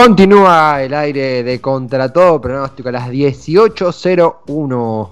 Continúa 0.00 0.80
el 0.80 0.94
aire 0.94 1.42
de 1.42 1.60
contra 1.60 2.12
todo 2.12 2.40
pronóstico 2.40 2.88
a 2.88 2.92
las 2.92 3.10
18.01 3.10 5.10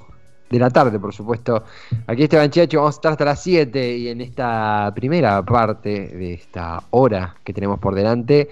de 0.48 0.58
la 0.60 0.70
tarde, 0.70 1.00
por 1.00 1.12
supuesto. 1.12 1.64
Aquí 2.06 2.22
Esteban 2.22 2.50
Chiacho, 2.50 2.78
vamos 2.78 2.94
a 2.94 2.98
estar 2.98 3.10
hasta 3.10 3.24
las 3.24 3.42
7 3.42 3.96
y 3.96 4.10
en 4.10 4.20
esta 4.20 4.92
primera 4.94 5.44
parte 5.44 6.06
de 6.06 6.34
esta 6.34 6.84
hora 6.90 7.34
que 7.42 7.52
tenemos 7.52 7.80
por 7.80 7.96
delante. 7.96 8.48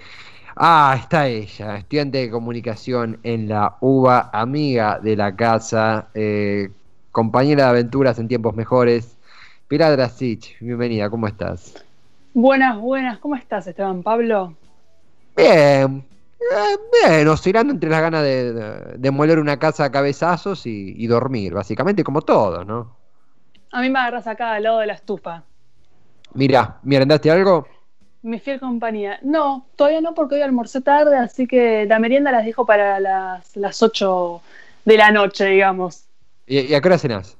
Ah, 0.56 0.96
está 0.98 1.28
ella, 1.28 1.76
estudiante 1.76 2.18
de 2.18 2.30
comunicación 2.30 3.20
en 3.22 3.48
la 3.48 3.76
UBA, 3.80 4.30
amiga 4.32 4.98
de 4.98 5.14
la 5.14 5.36
casa, 5.36 6.08
eh, 6.14 6.68
compañera 7.12 7.66
de 7.66 7.70
aventuras 7.70 8.18
en 8.18 8.26
tiempos 8.26 8.56
mejores. 8.56 9.16
Pilar 9.68 9.92
Drasich, 9.92 10.58
bienvenida, 10.58 11.08
¿cómo 11.08 11.28
estás? 11.28 11.74
Buenas, 12.34 12.76
buenas, 12.76 13.20
¿cómo 13.20 13.36
estás, 13.36 13.68
Esteban 13.68 14.02
Pablo? 14.02 14.56
Bien, 15.36 16.04
eh, 16.52 16.76
bien, 17.08 17.28
oscilando 17.28 17.72
entre 17.72 17.90
las 17.90 18.00
ganas 18.00 18.22
de, 18.22 18.52
de, 18.52 18.98
de 18.98 19.10
moler 19.10 19.38
una 19.38 19.58
casa 19.58 19.84
a 19.84 19.92
cabezazos 19.92 20.66
y, 20.66 20.94
y, 20.96 21.06
dormir, 21.06 21.54
básicamente 21.54 22.04
como 22.04 22.22
todo, 22.22 22.64
¿no? 22.64 22.96
A 23.70 23.80
mí 23.80 23.90
me 23.90 23.98
agarras 23.98 24.26
acá 24.26 24.54
al 24.54 24.62
lado 24.62 24.78
de 24.78 24.86
la 24.86 24.94
estufa. 24.94 25.42
Mira, 26.34 26.78
¿merendaste 26.82 27.30
algo? 27.30 27.66
Mi 28.22 28.38
fiel 28.38 28.60
compañía. 28.60 29.18
No, 29.22 29.66
todavía 29.76 30.00
no 30.00 30.14
porque 30.14 30.36
hoy 30.36 30.42
almorcé 30.42 30.80
tarde, 30.80 31.16
así 31.16 31.46
que 31.46 31.84
la 31.86 31.98
merienda 31.98 32.32
las 32.32 32.44
dejo 32.44 32.64
para 32.66 32.98
las, 33.00 33.56
las 33.56 33.82
8 33.82 34.40
de 34.84 34.96
la 34.96 35.10
noche, 35.10 35.46
digamos. 35.46 36.06
¿Y, 36.46 36.60
y 36.60 36.74
a 36.74 36.80
qué 36.80 36.88
hora 36.88 36.98
cenás? 36.98 37.36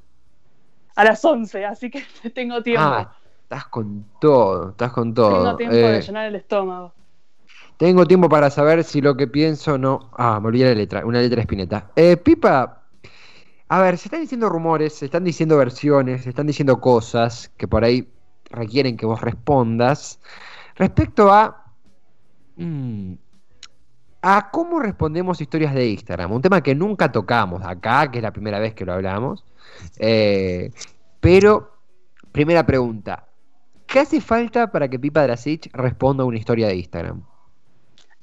A 0.96 1.04
las 1.04 1.24
11, 1.24 1.64
así 1.64 1.90
que 1.90 2.04
tengo 2.34 2.62
tiempo. 2.62 2.82
Ah, 2.82 3.16
estás 3.42 3.66
con 3.66 4.04
todo, 4.20 4.70
estás 4.70 4.92
con 4.92 5.14
todo. 5.14 5.42
Tengo 5.42 5.56
tiempo 5.56 5.76
eh, 5.76 5.92
de 5.92 6.02
llenar 6.02 6.26
el 6.26 6.36
estómago. 6.36 6.92
Tengo 7.76 8.06
tiempo 8.06 8.28
para 8.28 8.50
saber 8.50 8.84
si 8.84 9.00
lo 9.00 9.16
que 9.16 9.26
pienso 9.26 9.78
no. 9.78 10.10
Ah, 10.16 10.38
me 10.40 10.48
olvidé 10.48 10.66
la 10.66 10.74
letra, 10.74 11.04
una 11.04 11.20
letra 11.20 11.40
espineta. 11.40 11.90
Eh, 11.96 12.16
Pipa, 12.16 12.82
a 13.68 13.80
ver, 13.80 13.98
se 13.98 14.08
están 14.08 14.20
diciendo 14.20 14.48
rumores, 14.48 14.94
se 14.94 15.06
están 15.06 15.24
diciendo 15.24 15.56
versiones, 15.56 16.22
se 16.22 16.30
están 16.30 16.46
diciendo 16.46 16.80
cosas 16.80 17.50
que 17.56 17.66
por 17.66 17.84
ahí 17.84 18.08
requieren 18.50 18.96
que 18.96 19.06
vos 19.06 19.20
respondas 19.20 20.20
respecto 20.76 21.32
a. 21.32 21.72
Mmm, 22.56 23.14
a 24.26 24.50
cómo 24.50 24.80
respondemos 24.80 25.40
historias 25.40 25.74
de 25.74 25.86
Instagram. 25.86 26.32
Un 26.32 26.40
tema 26.40 26.62
que 26.62 26.74
nunca 26.74 27.12
tocamos 27.12 27.62
acá, 27.62 28.10
que 28.10 28.18
es 28.18 28.22
la 28.22 28.32
primera 28.32 28.58
vez 28.58 28.72
que 28.72 28.86
lo 28.86 28.94
hablamos. 28.94 29.44
Eh, 29.98 30.70
pero, 31.20 31.76
primera 32.32 32.64
pregunta. 32.64 33.26
¿Qué 33.86 34.00
hace 34.00 34.22
falta 34.22 34.72
para 34.72 34.88
que 34.88 34.98
Pipa 34.98 35.22
Drasich 35.24 35.70
responda 35.74 36.22
a 36.22 36.26
una 36.26 36.38
historia 36.38 36.68
de 36.68 36.76
Instagram? 36.76 37.22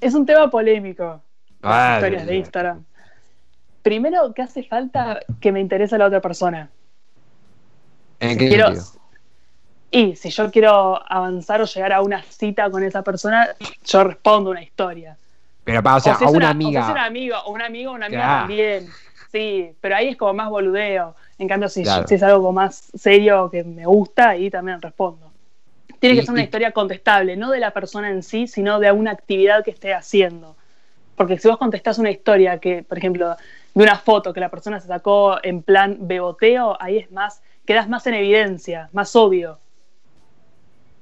Es 0.02 0.14
un 0.14 0.26
tema 0.26 0.50
polémico. 0.50 1.22
Las 1.62 1.72
ah, 1.72 1.94
historias 1.94 2.26
de 2.26 2.36
Instagram. 2.36 2.84
Primero, 3.82 4.34
¿qué 4.34 4.42
hace 4.42 4.64
falta 4.64 5.20
que 5.40 5.52
me 5.52 5.60
interese 5.60 5.94
a 5.94 5.98
la 5.98 6.06
otra 6.06 6.20
persona? 6.20 6.68
¿En 8.18 8.30
si 8.30 8.38
qué 8.38 8.48
quiero, 8.48 8.72
Y 9.92 10.16
si 10.16 10.30
yo 10.30 10.50
quiero 10.50 11.00
avanzar 11.10 11.62
o 11.62 11.66
llegar 11.66 11.92
a 11.92 12.02
una 12.02 12.20
cita 12.24 12.68
con 12.68 12.82
esa 12.82 13.02
persona, 13.02 13.48
yo 13.84 14.04
respondo 14.04 14.50
una 14.50 14.62
historia. 14.62 15.16
Pero, 15.62 15.78
o 15.78 16.00
sea, 16.00 16.14
o 16.14 16.18
si 16.18 16.24
a 16.24 16.28
una, 16.28 16.36
una, 16.36 16.50
amiga. 16.50 16.80
O 16.80 16.84
si 16.84 16.90
es 16.90 16.94
un 16.96 16.98
amigo, 16.98 17.36
o 17.46 17.52
un 17.52 17.62
amigo 17.62 17.92
una 17.92 18.06
amiga 18.06 18.22
Claro. 18.22 18.38
también. 18.40 18.88
Sí, 19.30 19.72
pero 19.80 19.94
ahí 19.96 20.08
es 20.08 20.16
como 20.16 20.34
más 20.34 20.50
boludeo. 20.50 21.14
En 21.38 21.46
cambio, 21.46 21.68
si, 21.68 21.84
Claro. 21.84 22.08
si 22.08 22.16
es 22.16 22.22
algo 22.24 22.38
como 22.38 22.52
más 22.54 22.90
serio 22.94 23.48
que 23.50 23.62
me 23.62 23.86
gusta, 23.86 24.30
ahí 24.30 24.50
también 24.50 24.82
respondo. 24.82 25.31
Tiene 26.02 26.16
que 26.16 26.22
ser 26.22 26.32
una 26.32 26.42
historia 26.42 26.72
contestable, 26.72 27.36
no 27.36 27.52
de 27.52 27.60
la 27.60 27.70
persona 27.70 28.10
en 28.10 28.24
sí, 28.24 28.48
sino 28.48 28.80
de 28.80 28.90
una 28.90 29.12
actividad 29.12 29.62
que 29.62 29.70
esté 29.70 29.94
haciendo. 29.94 30.56
Porque 31.14 31.38
si 31.38 31.46
vos 31.46 31.58
contestás 31.58 31.96
una 31.98 32.10
historia 32.10 32.58
que, 32.58 32.82
por 32.82 32.98
ejemplo, 32.98 33.36
de 33.72 33.82
una 33.84 33.96
foto 33.96 34.32
que 34.32 34.40
la 34.40 34.48
persona 34.48 34.80
se 34.80 34.88
sacó 34.88 35.36
en 35.44 35.62
plan 35.62 35.98
beboteo, 36.00 36.76
ahí 36.80 36.98
es 36.98 37.12
más, 37.12 37.40
quedas 37.64 37.88
más 37.88 38.04
en 38.08 38.14
evidencia, 38.14 38.88
más 38.92 39.14
obvio. 39.14 39.60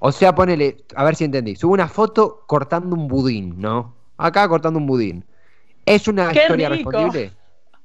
O 0.00 0.12
sea, 0.12 0.34
ponele, 0.34 0.76
a 0.94 1.02
ver 1.04 1.16
si 1.16 1.24
entendí. 1.24 1.56
Sube 1.56 1.72
una 1.72 1.88
foto 1.88 2.42
cortando 2.46 2.94
un 2.94 3.08
budín, 3.08 3.58
¿no? 3.58 3.94
Acá 4.18 4.46
cortando 4.50 4.78
un 4.78 4.86
budín. 4.86 5.24
¿Es 5.86 6.08
una 6.08 6.30
¡Qué 6.30 6.42
historia 6.42 6.68
rico! 6.68 6.90
respondible? 6.90 7.32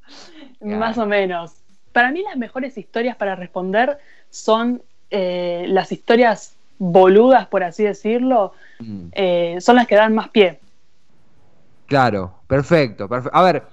Más 0.60 0.98
o 0.98 1.06
menos. 1.06 1.54
Para 1.94 2.12
mí 2.12 2.24
las 2.24 2.36
mejores 2.36 2.78
historias 2.78 3.16
para 3.16 3.38
responder 3.38 4.00
son 4.30 4.84
eh, 5.12 5.64
las 5.70 5.94
historias 5.94 6.55
boludas, 6.78 7.48
por 7.48 7.64
así 7.64 7.84
decirlo, 7.84 8.54
Mm, 8.80 9.08
eh, 9.14 9.58
son 9.62 9.78
las 9.78 9.88
que 9.88 9.96
dan 9.96 10.14
más 10.14 10.30
pie. 10.30 10.60
Claro, 11.88 12.34
perfecto, 12.48 13.08
perfecto. 13.08 13.38
A 13.38 13.44
ver, 13.44 13.64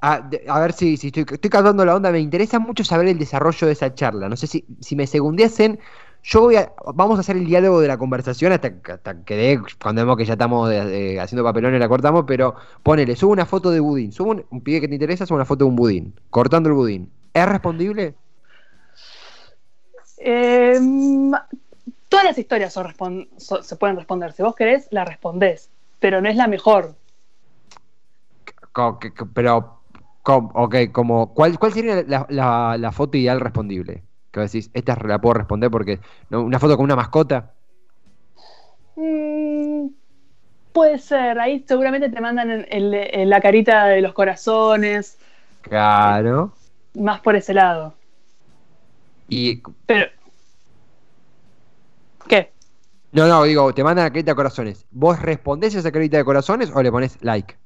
a, 0.00 0.20
de- 0.20 0.44
a 0.48 0.60
ver 0.60 0.72
si, 0.72 0.96
si 0.96 1.08
estoy, 1.08 1.24
estoy 1.30 1.50
captando 1.50 1.84
la 1.84 1.96
onda. 1.96 2.10
Me 2.12 2.20
interesa 2.20 2.58
mucho 2.58 2.84
saber 2.84 3.08
el 3.08 3.18
desarrollo 3.18 3.66
de 3.66 3.72
esa 3.72 3.94
charla. 3.94 4.28
No 4.28 4.36
sé 4.36 4.46
si, 4.46 4.64
si 4.80 4.96
me 4.96 5.06
segundiasen. 5.06 5.78
Yo 6.26 6.40
voy 6.40 6.56
a, 6.56 6.72
vamos 6.94 7.18
a 7.18 7.20
hacer 7.20 7.36
el 7.36 7.44
diálogo 7.44 7.80
de 7.80 7.88
la 7.88 7.98
conversación 7.98 8.52
hasta, 8.52 8.80
que- 8.80 8.92
hasta 8.92 9.24
que 9.24 9.36
dé, 9.36 9.60
cuando 9.82 10.02
vemos 10.02 10.16
que 10.16 10.24
ya 10.24 10.34
estamos 10.34 10.68
de- 10.70 10.84
de- 10.84 11.20
haciendo 11.20 11.44
papelones 11.44 11.78
la 11.80 11.88
cortamos, 11.88 12.24
pero 12.26 12.54
ponele, 12.82 13.14
subo 13.16 13.32
una 13.32 13.44
foto 13.44 13.70
de 13.70 13.80
budín, 13.80 14.10
subo 14.12 14.30
un, 14.30 14.44
un 14.50 14.60
pibe 14.62 14.80
que 14.80 14.88
te 14.88 14.94
interesa, 14.94 15.26
subo 15.26 15.36
una 15.36 15.44
foto 15.44 15.64
de 15.64 15.70
un 15.70 15.76
budín, 15.76 16.14
cortando 16.30 16.68
el 16.70 16.74
budín. 16.74 17.10
¿Es 17.34 17.46
respondible? 17.46 18.14
Eh, 20.18 20.53
las 22.34 22.38
historias 22.40 22.72
son 22.72 22.86
respon- 22.86 23.28
so- 23.36 23.62
se 23.62 23.76
pueden 23.76 23.96
responder. 23.96 24.32
Si 24.32 24.42
vos 24.42 24.56
querés, 24.56 24.88
la 24.90 25.04
respondés. 25.04 25.70
Pero 26.00 26.20
no 26.20 26.28
es 26.28 26.34
la 26.36 26.48
mejor. 26.48 26.96
Pero, 29.34 29.80
ok, 30.24 30.74
como, 30.90 31.32
¿cuál, 31.32 31.58
cuál 31.60 31.72
sería 31.72 32.02
la, 32.02 32.26
la- 32.28 32.76
la 32.76 32.92
foto 32.92 33.16
ideal 33.16 33.40
respondible? 33.40 34.02
Que 34.32 34.40
vos 34.40 34.50
decís, 34.50 34.68
esta 34.74 34.96
la 35.06 35.20
puedo 35.20 35.34
responder 35.34 35.70
porque, 35.70 36.00
¿no? 36.28 36.42
una 36.42 36.58
foto 36.58 36.76
con 36.76 36.84
una 36.84 36.96
mascota. 36.96 37.52
Mm, 38.96 39.86
puede 40.72 40.98
ser. 40.98 41.38
Ahí 41.38 41.64
seguramente 41.68 42.08
te 42.08 42.20
mandan 42.20 42.50
en, 42.50 42.66
en- 42.68 42.94
en 42.94 43.30
la 43.30 43.40
carita 43.40 43.84
de 43.86 44.00
los 44.00 44.12
corazones. 44.12 45.18
Claro. 45.60 46.52
Más 46.94 47.20
por 47.20 47.36
ese 47.36 47.54
lado. 47.54 47.94
Y, 49.28 49.62
Pero. 49.86 50.06
¿Qué? 52.28 52.52
no, 53.12 53.26
no, 53.28 53.44
digo, 53.44 53.72
te 53.72 53.84
mandan 53.84 54.04
la 54.06 54.10
carita 54.10 54.32
de 54.32 54.36
corazones. 54.36 54.86
¿Vos 54.90 55.20
respondés 55.22 55.76
a 55.76 55.78
esa 55.78 55.92
carita 55.92 56.16
de 56.16 56.24
corazones 56.24 56.70
o 56.74 56.82
le 56.82 56.90
pones 56.90 57.16
like? 57.22 57.56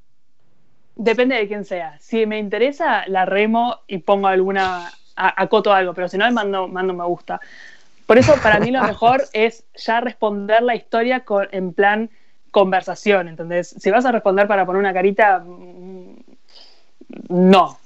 Depende 0.97 1.37
de 1.37 1.47
quién 1.49 1.65
sea. 1.65 1.97
Si 2.01 2.27
me 2.27 2.39
interesa, 2.39 3.05
la 3.07 3.25
remo 3.25 3.77
y 3.87 3.99
pongo 3.99 4.27
alguna. 4.29 4.93
a- 5.21 5.43
acoto 5.43 5.73
algo, 5.73 5.95
pero 5.95 6.09
si 6.09 6.17
no, 6.19 6.31
mando, 6.31 6.69
mando 6.69 6.95
me 6.95 7.05
gusta. 7.05 7.41
Por 8.07 8.19
eso, 8.19 8.33
para 8.43 8.61
mí, 8.61 8.71
lo 8.71 8.83
mejor 8.83 9.23
es 9.33 9.65
ya 9.75 10.01
responder 10.01 10.63
la 10.63 10.75
historia 10.77 11.25
con- 11.25 11.49
en 11.51 11.73
plan 11.73 12.11
conversación, 12.51 13.29
¿entendés? 13.29 13.69
Si 13.79 13.91
vas 13.91 14.05
a 14.07 14.13
responder 14.13 14.47
para 14.47 14.65
poner 14.67 14.81
una 14.81 14.93
carita. 14.93 15.41
mm, 15.41 16.15
No. 17.31 17.79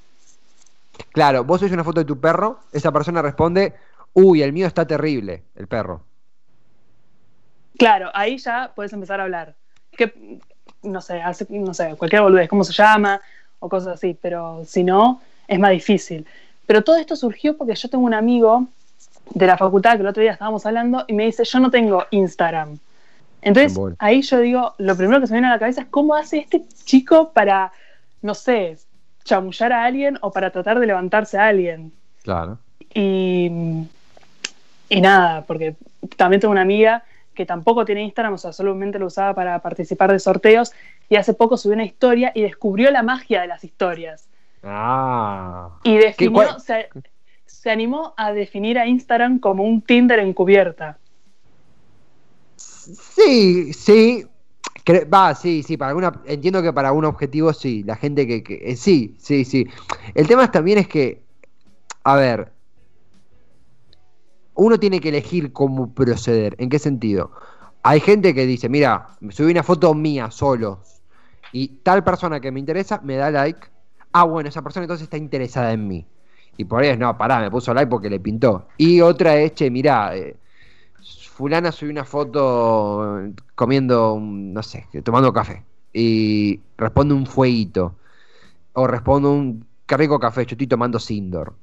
Claro, 1.12 1.44
vos 1.44 1.60
ves 1.62 1.72
una 1.72 1.84
foto 1.84 2.00
de 2.00 2.06
tu 2.06 2.20
perro, 2.20 2.60
esa 2.72 2.92
persona 2.92 3.22
responde, 3.22 3.74
uy, 4.14 4.42
el 4.42 4.52
mío 4.52 4.66
está 4.66 4.86
terrible, 4.86 5.44
el 5.54 5.68
perro. 5.68 6.04
Claro, 7.78 8.10
ahí 8.14 8.38
ya 8.38 8.70
puedes 8.74 8.92
empezar 8.92 9.20
a 9.20 9.24
hablar. 9.24 9.54
Que, 9.96 10.38
no 10.82 11.00
sé, 11.00 11.20
hace- 11.22 11.46
no 11.50 11.74
sé, 11.74 11.94
cualquier 11.96 12.22
boludez, 12.22 12.48
cómo 12.48 12.64
se 12.64 12.72
llama 12.72 13.20
o 13.60 13.68
cosas 13.68 13.94
así, 13.94 14.16
pero 14.20 14.62
si 14.66 14.82
no, 14.84 15.20
es 15.48 15.58
más 15.58 15.70
difícil. 15.70 16.26
Pero 16.66 16.82
todo 16.82 16.96
esto 16.96 17.16
surgió 17.16 17.56
porque 17.56 17.74
yo 17.74 17.88
tengo 17.88 18.04
un 18.04 18.14
amigo 18.14 18.66
de 19.34 19.46
la 19.46 19.56
facultad 19.56 19.94
que 19.96 20.02
el 20.02 20.06
otro 20.08 20.22
día 20.22 20.32
estábamos 20.32 20.64
hablando 20.66 21.04
y 21.06 21.12
me 21.12 21.24
dice, 21.24 21.44
yo 21.44 21.60
no 21.60 21.70
tengo 21.70 22.04
Instagram. 22.10 22.78
Entonces, 23.40 23.74
Bueno. 23.76 23.96
ahí 23.98 24.22
yo 24.22 24.38
digo, 24.38 24.74
lo 24.78 24.96
primero 24.96 25.20
que 25.20 25.26
se 25.26 25.32
me 25.32 25.38
viene 25.38 25.48
a 25.48 25.54
la 25.54 25.58
cabeza 25.58 25.82
es 25.82 25.86
cómo 25.88 26.14
hace 26.14 26.38
este 26.38 26.62
chico 26.84 27.32
para, 27.32 27.72
no 28.20 28.34
sé, 28.34 28.78
chamullar 29.24 29.72
a 29.72 29.84
alguien 29.84 30.18
o 30.20 30.30
para 30.32 30.50
tratar 30.50 30.78
de 30.78 30.86
levantarse 30.86 31.38
a 31.38 31.46
alguien. 31.46 31.92
Claro. 32.22 32.58
Y, 32.94 33.50
y 34.88 35.00
nada, 35.00 35.42
porque 35.42 35.74
también 36.16 36.40
tengo 36.40 36.52
una 36.52 36.62
amiga 36.62 37.04
que 37.34 37.46
tampoco 37.46 37.84
tiene 37.84 38.02
Instagram, 38.02 38.34
o 38.34 38.38
sea, 38.38 38.52
solamente 38.52 38.98
lo 38.98 39.06
usaba 39.06 39.34
para 39.34 39.58
participar 39.60 40.12
de 40.12 40.18
sorteos 40.18 40.72
y 41.08 41.16
hace 41.16 41.34
poco 41.34 41.56
subió 41.56 41.74
una 41.74 41.84
historia 41.84 42.32
y 42.34 42.42
descubrió 42.42 42.90
la 42.90 43.02
magia 43.02 43.40
de 43.42 43.48
las 43.48 43.64
historias. 43.64 44.28
Ah. 44.62 45.70
Y 45.82 45.96
definió, 45.96 46.58
se, 46.60 46.88
se 47.46 47.70
animó 47.70 48.14
a 48.16 48.32
definir 48.32 48.78
a 48.78 48.86
Instagram 48.86 49.38
como 49.38 49.64
un 49.64 49.82
Tinder 49.82 50.18
encubierta. 50.20 50.98
Sí, 52.56 53.72
sí. 53.72 54.26
Va, 55.12 55.34
sí, 55.34 55.62
sí, 55.62 55.76
para 55.76 55.90
alguna, 55.90 56.20
entiendo 56.26 56.60
que 56.60 56.72
para 56.72 56.88
algún 56.88 57.04
objetivo 57.04 57.52
sí, 57.52 57.84
la 57.84 57.94
gente 57.96 58.26
que, 58.26 58.42
que- 58.42 58.60
eh, 58.64 58.76
sí, 58.76 59.14
sí, 59.18 59.44
sí. 59.44 59.66
El 60.14 60.26
tema 60.26 60.50
también 60.50 60.78
es 60.78 60.88
que, 60.88 61.22
a 62.02 62.16
ver, 62.16 62.51
uno 64.62 64.78
tiene 64.78 65.00
que 65.00 65.08
elegir 65.08 65.52
cómo 65.52 65.92
proceder. 65.92 66.54
¿En 66.58 66.68
qué 66.68 66.78
sentido? 66.78 67.32
Hay 67.82 68.00
gente 68.00 68.32
que 68.32 68.46
dice, 68.46 68.68
mira, 68.68 69.08
subí 69.30 69.50
una 69.50 69.64
foto 69.64 69.92
mía 69.92 70.30
solo 70.30 70.80
y 71.52 71.68
tal 71.82 72.04
persona 72.04 72.40
que 72.40 72.52
me 72.52 72.60
interesa 72.60 73.00
me 73.02 73.16
da 73.16 73.30
like, 73.30 73.60
ah, 74.12 74.24
bueno, 74.24 74.48
esa 74.48 74.62
persona 74.62 74.84
entonces 74.84 75.04
está 75.04 75.16
interesada 75.16 75.72
en 75.72 75.88
mí. 75.88 76.06
Y 76.56 76.64
por 76.64 76.82
ahí 76.82 76.90
es, 76.90 76.98
no, 76.98 77.16
pará, 77.18 77.40
me 77.40 77.50
puso 77.50 77.74
like 77.74 77.90
porque 77.90 78.08
le 78.08 78.20
pintó. 78.20 78.68
Y 78.76 79.00
otra 79.00 79.36
es, 79.36 79.54
che, 79.54 79.70
mirá, 79.70 80.16
eh, 80.16 80.36
fulana 81.32 81.72
subió 81.72 81.90
una 81.92 82.04
foto 82.04 83.20
comiendo, 83.56 84.18
no 84.20 84.62
sé, 84.62 84.86
tomando 85.02 85.32
café. 85.32 85.64
Y 85.92 86.60
responde 86.78 87.14
un 87.14 87.26
fueguito. 87.26 87.96
O 88.74 88.86
responde 88.86 89.28
un, 89.28 89.66
qué 89.86 89.96
rico 89.96 90.20
café, 90.20 90.46
yo 90.46 90.54
estoy 90.54 90.66
tomando 90.68 90.98
Sindor. 90.98 91.54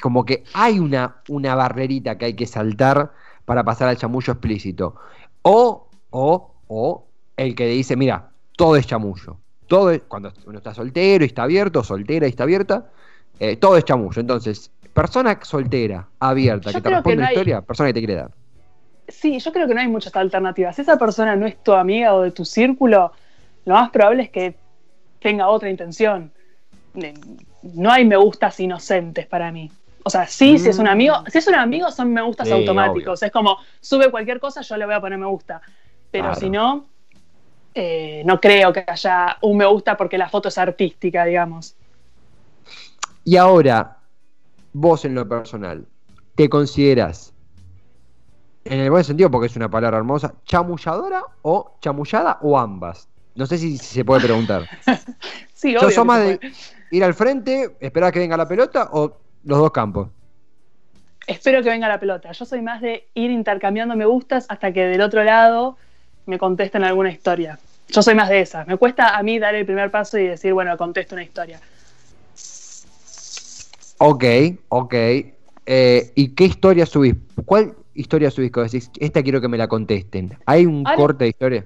Como 0.00 0.24
que 0.24 0.44
hay 0.54 0.78
una, 0.78 1.16
una 1.28 1.54
barrerita 1.54 2.16
que 2.18 2.26
hay 2.26 2.34
que 2.34 2.46
saltar 2.46 3.12
para 3.44 3.64
pasar 3.64 3.88
al 3.88 3.96
chamullo 3.96 4.34
explícito. 4.34 4.96
O, 5.42 5.88
o, 6.10 6.54
o, 6.66 7.06
el 7.36 7.54
que 7.54 7.66
dice, 7.66 7.96
mira, 7.96 8.30
todo 8.56 8.76
es 8.76 8.86
chamullo. 8.86 9.38
Todo 9.66 9.90
es, 9.90 10.02
cuando 10.08 10.32
uno 10.46 10.58
está 10.58 10.74
soltero 10.74 11.24
y 11.24 11.28
está 11.28 11.44
abierto, 11.44 11.82
soltera 11.84 12.26
y 12.26 12.30
está 12.30 12.44
abierta, 12.44 12.90
eh, 13.38 13.56
todo 13.56 13.76
es 13.76 13.84
chamullo. 13.84 14.20
Entonces, 14.20 14.70
persona 14.92 15.38
soltera, 15.42 16.08
abierta, 16.18 16.72
que 16.72 16.80
te 16.80 16.90
responde 16.90 17.18
una 17.18 17.32
historia, 17.32 17.60
persona 17.62 17.88
que 17.90 17.94
te 17.94 18.00
quiere 18.00 18.14
dar. 18.14 18.30
Sí, 19.08 19.38
yo 19.38 19.52
creo 19.52 19.66
que 19.66 19.74
no 19.74 19.80
hay 19.80 19.88
muchas 19.88 20.14
alternativas. 20.16 20.76
Si 20.76 20.82
esa 20.82 20.98
persona 20.98 21.34
no 21.36 21.46
es 21.46 21.62
tu 21.62 21.72
amiga 21.72 22.14
o 22.14 22.22
de 22.22 22.30
tu 22.30 22.44
círculo, 22.44 23.12
lo 23.64 23.74
más 23.74 23.90
probable 23.90 24.24
es 24.24 24.30
que 24.30 24.56
tenga 25.20 25.48
otra 25.48 25.70
intención. 25.70 26.32
No 27.62 27.90
hay 27.90 28.04
me 28.04 28.16
gustas 28.16 28.58
inocentes 28.60 29.26
para 29.26 29.50
mí. 29.52 29.70
O 30.04 30.10
sea, 30.10 30.26
sí, 30.26 30.58
si 30.58 30.70
es 30.70 30.78
un 30.78 30.86
mm. 30.86 30.88
amigo, 30.88 31.14
si 31.30 31.38
es 31.38 31.46
un 31.48 31.54
amigo 31.54 31.90
son 31.90 32.12
me 32.12 32.22
gustas 32.22 32.50
automáticos. 32.50 33.22
Es 33.22 33.30
como 33.30 33.58
sube 33.80 34.10
cualquier 34.10 34.40
cosa, 34.40 34.62
yo 34.62 34.76
le 34.76 34.86
voy 34.86 34.94
a 34.94 35.00
poner 35.00 35.18
me 35.18 35.26
gusta. 35.26 35.60
Pero 36.10 36.34
si 36.34 36.48
no, 36.48 36.86
eh, 37.74 38.22
no 38.24 38.40
creo 38.40 38.72
que 38.72 38.84
haya 38.86 39.36
un 39.42 39.58
me 39.58 39.66
gusta 39.66 39.96
porque 39.96 40.16
la 40.16 40.28
foto 40.28 40.48
es 40.48 40.58
artística, 40.58 41.24
digamos. 41.24 41.76
Y 43.24 43.36
ahora, 43.36 43.98
vos 44.72 45.04
en 45.04 45.14
lo 45.14 45.28
personal, 45.28 45.86
¿te 46.34 46.48
consideras, 46.48 47.34
en 48.64 48.80
el 48.80 48.90
buen 48.90 49.04
sentido 49.04 49.30
porque 49.30 49.48
es 49.48 49.56
una 49.56 49.70
palabra 49.70 49.98
hermosa, 49.98 50.34
chamulladora 50.46 51.22
o 51.42 51.76
chamullada 51.80 52.38
o 52.40 52.58
ambas? 52.58 53.08
No 53.34 53.46
sé 53.46 53.58
si, 53.58 53.76
se 53.76 54.04
puede 54.04 54.22
preguntar. 54.22 54.66
sí, 55.52 55.76
obvio. 55.76 55.90
¿Sos 55.90 56.06
más 56.06 56.20
de 56.20 56.40
ir 56.90 57.04
al 57.04 57.14
frente, 57.14 57.76
esperar 57.80 58.12
que 58.12 58.18
venga 58.18 58.36
la 58.36 58.48
pelota 58.48 58.88
o 58.92 59.16
los 59.44 59.58
dos 59.58 59.70
campos? 59.72 60.08
Espero 61.26 61.62
que 61.62 61.68
venga 61.68 61.88
la 61.88 62.00
pelota. 62.00 62.32
Yo 62.32 62.44
soy 62.44 62.62
más 62.62 62.80
de 62.80 63.08
ir 63.14 63.30
intercambiando 63.30 63.94
me 63.94 64.06
gustas 64.06 64.46
hasta 64.48 64.72
que 64.72 64.86
del 64.86 65.02
otro 65.02 65.22
lado 65.24 65.76
me 66.26 66.38
contesten 66.38 66.84
alguna 66.84 67.10
historia. 67.10 67.58
Yo 67.88 68.02
soy 68.02 68.14
más 68.14 68.28
de 68.28 68.40
esas. 68.40 68.66
Me 68.66 68.76
cuesta 68.76 69.16
a 69.16 69.22
mí 69.22 69.38
dar 69.38 69.54
el 69.54 69.64
primer 69.64 69.90
paso 69.90 70.18
y 70.18 70.26
decir, 70.26 70.52
bueno, 70.52 70.76
contesto 70.76 71.14
una 71.14 71.24
historia. 71.24 71.60
Ok, 73.98 74.24
ok. 74.68 74.94
Eh, 75.66 76.12
¿Y 76.14 76.28
qué 76.28 76.44
historia 76.44 76.86
subís? 76.86 77.14
¿Cuál 77.44 77.74
historia 77.94 78.30
subís 78.30 78.52
que 78.52 78.60
decís, 78.60 78.90
esta 78.98 79.22
quiero 79.22 79.40
que 79.40 79.48
me 79.48 79.58
la 79.58 79.68
contesten? 79.68 80.38
¿Hay 80.46 80.64
un 80.64 80.84
corte 80.84 81.24
de 81.24 81.30
historia? 81.30 81.64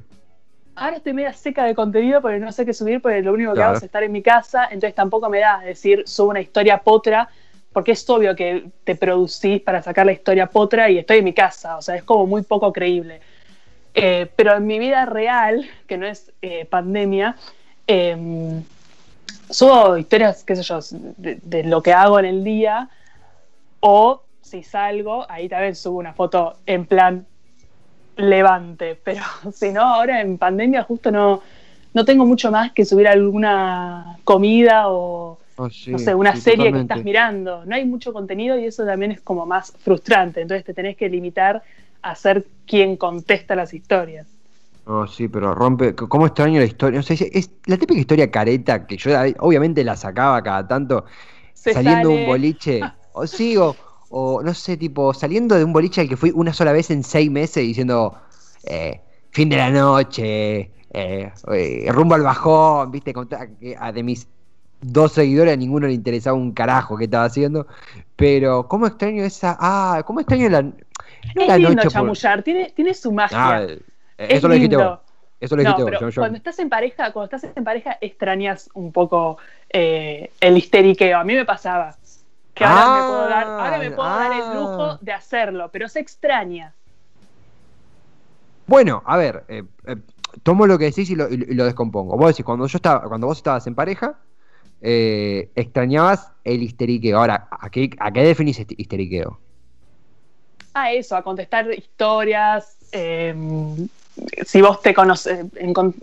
Ahora 0.75 0.97
estoy 0.97 1.13
media 1.13 1.33
seca 1.33 1.65
de 1.65 1.75
contenido 1.75 2.23
porque 2.23 2.39
no 2.39 2.51
sé 2.51 2.65
qué 2.65 2.73
subir, 2.73 3.03
porque 3.03 3.21
lo 3.21 3.33
único 3.33 3.53
que 3.53 3.63
hago 3.63 3.77
es 3.77 3.83
estar 3.83 4.03
en 4.03 4.13
mi 4.13 4.23
casa, 4.23 4.65
entonces 4.65 4.95
tampoco 4.95 5.29
me 5.29 5.41
da 5.41 5.61
decir, 5.61 6.05
subo 6.07 6.31
una 6.31 6.41
historia 6.41 6.79
potra, 6.79 7.29
porque 7.73 7.93
es 7.93 8.09
obvio 8.09 8.35
que 8.35 8.65
te 8.85 8.95
producís 8.95 9.61
para 9.61 9.83
sacar 9.83 10.07
la 10.07 10.13
historia 10.13 10.47
potra 10.47 10.89
y 10.91 10.99
estoy 10.99 11.19
en 11.19 11.25
mi 11.25 11.35
casa, 11.35 11.77
o 11.77 11.83
sea, 11.83 11.97
es 11.97 12.05
como 12.05 12.27
muy 12.27 12.43
poco 12.43 12.73
creíble. 12.73 13.21
Eh, 13.95 14.31
pero 14.35 14.57
en 14.57 14.67
mi 14.67 14.79
vida 14.79 15.05
real, 15.05 15.69
que 15.87 15.99
no 15.99 16.07
es 16.07 16.33
eh, 16.41 16.65
pandemia, 16.65 17.37
eh, 17.87 18.63
subo 19.51 19.99
historias, 19.99 20.45
qué 20.45 20.57
sé 20.57 20.63
yo, 20.63 20.79
de, 21.19 21.65
lo 21.65 21.83
que 21.83 21.93
hago 21.93 22.19
en 22.19 22.25
el 22.25 22.45
día, 22.45 22.89
o 23.81 24.23
si 24.41 24.63
salgo, 24.63 25.27
ahí 25.31 25.49
también 25.49 25.77
subo 25.77 25.99
una 25.99 26.15
foto 26.15 26.57
en 26.67 26.87
plan 26.87 27.27
levante, 28.17 28.99
pero 29.03 29.23
si 29.53 29.71
no, 29.71 29.83
ahora 29.83 30.21
en 30.21 30.39
pandemia 30.39 30.83
justo 30.83 31.11
no, 31.11 31.43
no 31.95 32.05
tengo 32.05 32.27
mucho 32.27 32.51
más 32.51 32.73
que 32.73 32.85
subir 32.85 33.09
alguna 33.09 34.19
comida 34.25 34.89
o, 34.89 35.39
oh, 35.57 35.69
no 35.87 35.99
sé, 35.99 36.15
una 36.15 36.37
serie 36.37 36.73
que 36.73 36.81
estás 36.81 37.05
mirando. 37.05 37.65
No 37.65 37.75
hay 37.75 37.85
mucho 37.85 38.13
contenido 38.13 38.59
y 38.59 38.67
eso 38.67 38.85
también 38.85 39.13
es 39.13 39.21
como 39.21 39.47
más 39.47 39.73
frustrante, 39.79 40.41
entonces 40.41 40.65
te 40.65 40.75
tenés 40.75 40.97
que 40.97 41.09
limitar 41.09 41.63
a 42.03 42.15
ser 42.15 42.45
quien 42.67 42.97
contesta 42.97 43.55
las 43.55 43.73
historias. 43.75 44.27
Oh, 44.85 45.07
sí, 45.07 45.29
pero 45.29 45.55
rompe. 45.55 45.95
¿Cómo 45.95 46.27
extraño 46.27 46.59
la 46.59 46.67
historia? 46.67 46.99
No 46.99 47.03
sé, 47.05 47.31
es 47.33 47.51
la 47.67 47.77
típica 47.77 48.01
historia 48.01 48.31
careta 48.31 48.85
que 48.87 48.97
yo 48.97 49.13
obviamente 49.39 49.85
la 49.85 49.95
sacaba 49.97 50.43
cada 50.43 50.67
tanto 50.67 51.05
saliendo 51.55 52.09
de 52.09 52.15
un 52.17 52.27
boliche. 52.27 52.81
o 53.13 53.27
sigo, 53.27 53.77
o 54.15 54.43
no 54.43 54.53
sé, 54.53 54.77
tipo, 54.77 55.15
saliendo 55.15 55.57
de 55.57 55.65
un 55.65 55.73
boliche 55.73 56.03
al 56.03 56.09
que 56.09 56.19
fui 56.19 56.31
una 56.35 56.53
sola 56.53 56.73
vez 56.73 56.91
en 56.91 57.03
seis 57.03 57.31
meses 57.31 57.65
diciendo 57.65 58.15
eh, 58.65 59.01
fin 59.31 59.49
de 59.49 59.57
la 59.57 59.71
noche, 59.71 60.71
eh, 60.93 61.33
eh, 61.51 61.87
rumbo 61.89 62.15
al 62.15 62.23
bajón, 62.23 62.91
viste, 62.93 63.15
de 63.15 64.03
mis 64.03 64.29
dos 64.83 65.13
seguidores 65.13 65.55
a 65.55 65.57
ninguno 65.57 65.87
le 65.87 65.95
interesaba 65.95 66.37
un 66.37 66.53
carajo 66.53 66.99
que 66.99 67.05
estaba 67.05 67.25
haciendo. 67.25 67.67
Pero, 68.15 68.69
¿cómo 68.69 68.87
extraño 68.87 69.25
esa. 69.25 69.57
Ah, 69.59 70.03
¿cómo 70.05 70.21
extraño 70.21 70.51
la. 70.51 70.61
No 70.61 70.75
es 71.35 71.49
la 71.49 71.57
lindo 71.57 71.89
chamullar, 71.89 72.43
tiene, 72.43 72.71
tiene 72.77 72.93
su 72.93 73.13
magia. 73.13 73.39
Ah, 73.39 73.67
eso 74.19 74.47
lo 74.47 74.55
dijiste 74.55 74.77
vos. 74.77 74.99
Eso 75.41 75.57
lo 75.57 75.63
dijiste 75.63 75.85
vos. 75.85 76.15
Cuando 76.15 76.37
estás 76.37 76.59
en 76.59 76.69
pareja, 76.69 77.13
cuando 77.13 77.35
estás 77.35 77.51
en 77.57 77.65
pareja, 77.65 77.97
extrañas 77.99 78.69
un 78.75 78.93
poco 78.93 79.39
el 79.71 80.59
histeriqueo. 80.59 81.19
A 81.19 81.25
mí 81.25 81.35
me 81.35 81.47
pasaba. 81.47 81.97
Que 82.55 82.65
ahora 82.65 82.95
me 82.95 83.09
puedo, 83.09 83.29
dar, 83.29 83.47
ahora 83.47 83.79
me 83.79 83.91
puedo 83.91 84.09
dar 84.09 84.33
el 84.33 84.61
lujo 84.61 84.83
ah. 84.83 84.99
de 85.01 85.13
hacerlo, 85.13 85.71
pero 85.73 85.89
se 85.89 86.01
extraña. 86.01 86.75
Bueno, 88.67 89.03
a 89.07 89.17
ver, 89.17 89.45
eh, 89.49 89.65
eh, 89.87 89.97
tomo 90.43 90.67
lo 90.67 90.79
que 90.79 90.87
decís 90.87 91.11
y 91.11 91.17
lo, 91.17 91.29
descompongo. 91.29 92.17
Vos 92.17 92.29
decís, 92.29 92.45
cuando 92.45 92.67
yo 92.67 92.77
estaba, 92.77 93.09
cuando 93.09 93.27
vos 93.27 93.39
estabas 93.39 93.67
en 93.67 93.75
pareja, 93.75 94.19
extrañabas 94.81 96.31
el 96.45 96.63
histeriqueo. 96.63 97.19
Ahora, 97.19 97.49
¿a 97.51 97.71
qué, 97.71 97.91
¿a 97.99 98.11
qué 98.11 98.23
definís 98.23 98.59
este 98.59 98.75
histeriqueo? 98.77 99.39
A 100.75 100.93
eso, 100.93 101.17
a 101.17 101.23
contestar 101.23 101.73
historias, 101.73 102.77
si 104.45 104.61
vos 104.61 104.83
te 104.83 104.93
conoces, 104.93 105.47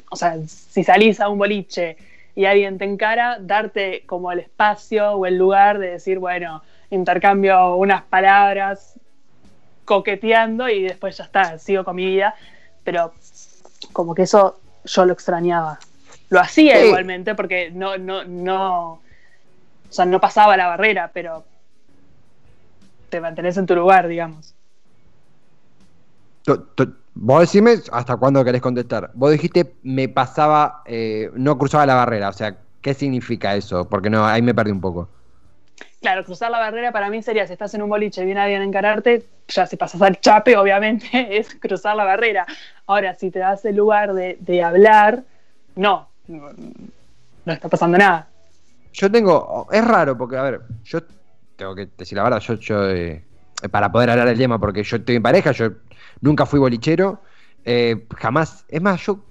o 0.10 0.16
sea, 0.16 0.38
si 0.48 0.84
salís 0.84 1.20
a 1.20 1.30
un 1.30 1.38
boliche 1.38 1.98
y 2.40 2.46
alguien 2.46 2.78
te 2.78 2.86
encara, 2.86 3.38
darte 3.42 4.06
como 4.06 4.32
el 4.32 4.40
espacio 4.40 5.12
o 5.12 5.26
el 5.26 5.38
lugar 5.38 5.78
de 5.78 5.90
decir, 5.90 6.20
bueno, 6.20 6.64
intercambio 6.90 7.76
unas 7.76 8.04
palabras 8.04 8.98
coqueteando 9.84 10.70
y 10.70 10.84
después 10.84 11.18
ya 11.18 11.26
está, 11.26 11.60
sigo 11.60 11.84
con 11.84 11.98
mi 11.98 12.06
vida, 12.06 12.36
pero 12.86 13.12
como 13.92 14.16
que 14.16 14.22
eso 14.22 14.58
yo 14.86 15.06
lo 15.06 15.12
extrañaba. 15.12 15.80
Lo 16.30 16.40
hacía 16.40 16.82
igualmente 16.86 17.36
porque 17.36 17.72
no, 17.72 17.98
no, 17.98 18.24
no, 18.24 18.92
o 18.94 19.02
sea, 19.90 20.06
no 20.06 20.22
pasaba 20.22 20.56
la 20.56 20.68
barrera, 20.68 21.12
pero 21.14 21.44
te 23.10 23.20
mantenés 23.20 23.58
en 23.58 23.66
tu 23.66 23.76
lugar, 23.76 24.08
digamos. 24.08 24.56
Vos 27.22 27.42
decime 27.42 27.76
hasta 27.92 28.16
cuándo 28.16 28.46
querés 28.46 28.62
contestar. 28.62 29.12
Vos 29.14 29.32
dijiste 29.32 29.76
me 29.84 30.08
pasaba, 30.08 30.84
eh, 30.86 31.30
no 31.34 31.58
cruzaba 31.58 31.86
la 31.86 31.96
barrera. 31.96 32.30
O 32.30 32.34
sea, 32.34 32.56
¿qué 32.82 32.94
significa 32.94 33.56
eso? 33.58 33.90
Porque 33.90 34.10
no, 34.10 34.26
ahí 34.26 34.42
me 34.42 34.54
perdí 34.54 34.72
un 34.72 34.80
poco. 34.80 35.10
Claro, 36.00 36.24
cruzar 36.24 36.50
la 36.50 36.60
barrera 36.60 36.94
para 36.94 37.10
mí 37.10 37.22
sería 37.22 37.46
si 37.46 37.52
estás 37.52 37.74
en 37.74 37.82
un 37.82 37.90
boliche 37.90 38.22
y 38.22 38.26
viene 38.26 38.40
alguien 38.40 38.62
a 38.62 38.64
encararte, 38.64 39.26
ya 39.50 39.66
si 39.66 39.76
pasas 39.76 40.02
al 40.02 40.22
chape, 40.22 40.56
obviamente, 40.56 41.08
es 41.38 41.56
cruzar 41.56 41.98
la 41.98 42.06
barrera. 42.06 42.46
Ahora, 42.88 43.14
si 43.16 43.32
te 43.32 43.40
das 43.40 43.66
el 43.66 43.76
lugar 43.76 44.14
de, 44.14 44.64
hablar, 44.64 45.24
no, 45.76 46.08
no, 46.28 46.54
está 47.46 47.68
pasando 47.68 47.98
nada. 47.98 48.30
Yo 48.94 49.12
tengo, 49.12 49.68
es 49.74 49.86
raro 49.86 50.18
porque, 50.18 50.38
a 50.38 50.44
ver, 50.44 50.62
yo 50.86 51.02
tengo 51.58 51.76
que 51.76 51.90
decir 51.98 52.18
la 52.18 52.24
verdad, 52.24 52.40
yo, 52.40 52.54
yo 52.54 52.90
eh, 52.90 53.26
para 53.70 53.92
poder 53.92 54.10
hablar 54.10 54.28
del 54.30 54.38
tema, 54.38 54.58
porque 54.58 54.84
yo 54.84 54.96
estoy 54.96 55.18
en 55.18 55.24
pareja, 55.24 55.52
yo 55.52 55.72
nunca 56.22 56.46
fui 56.46 56.60
bolichero, 56.60 57.22
eh, 57.66 58.08
jamás, 58.18 58.66
es 58.68 58.82
más, 58.82 59.06
yo 59.06 59.24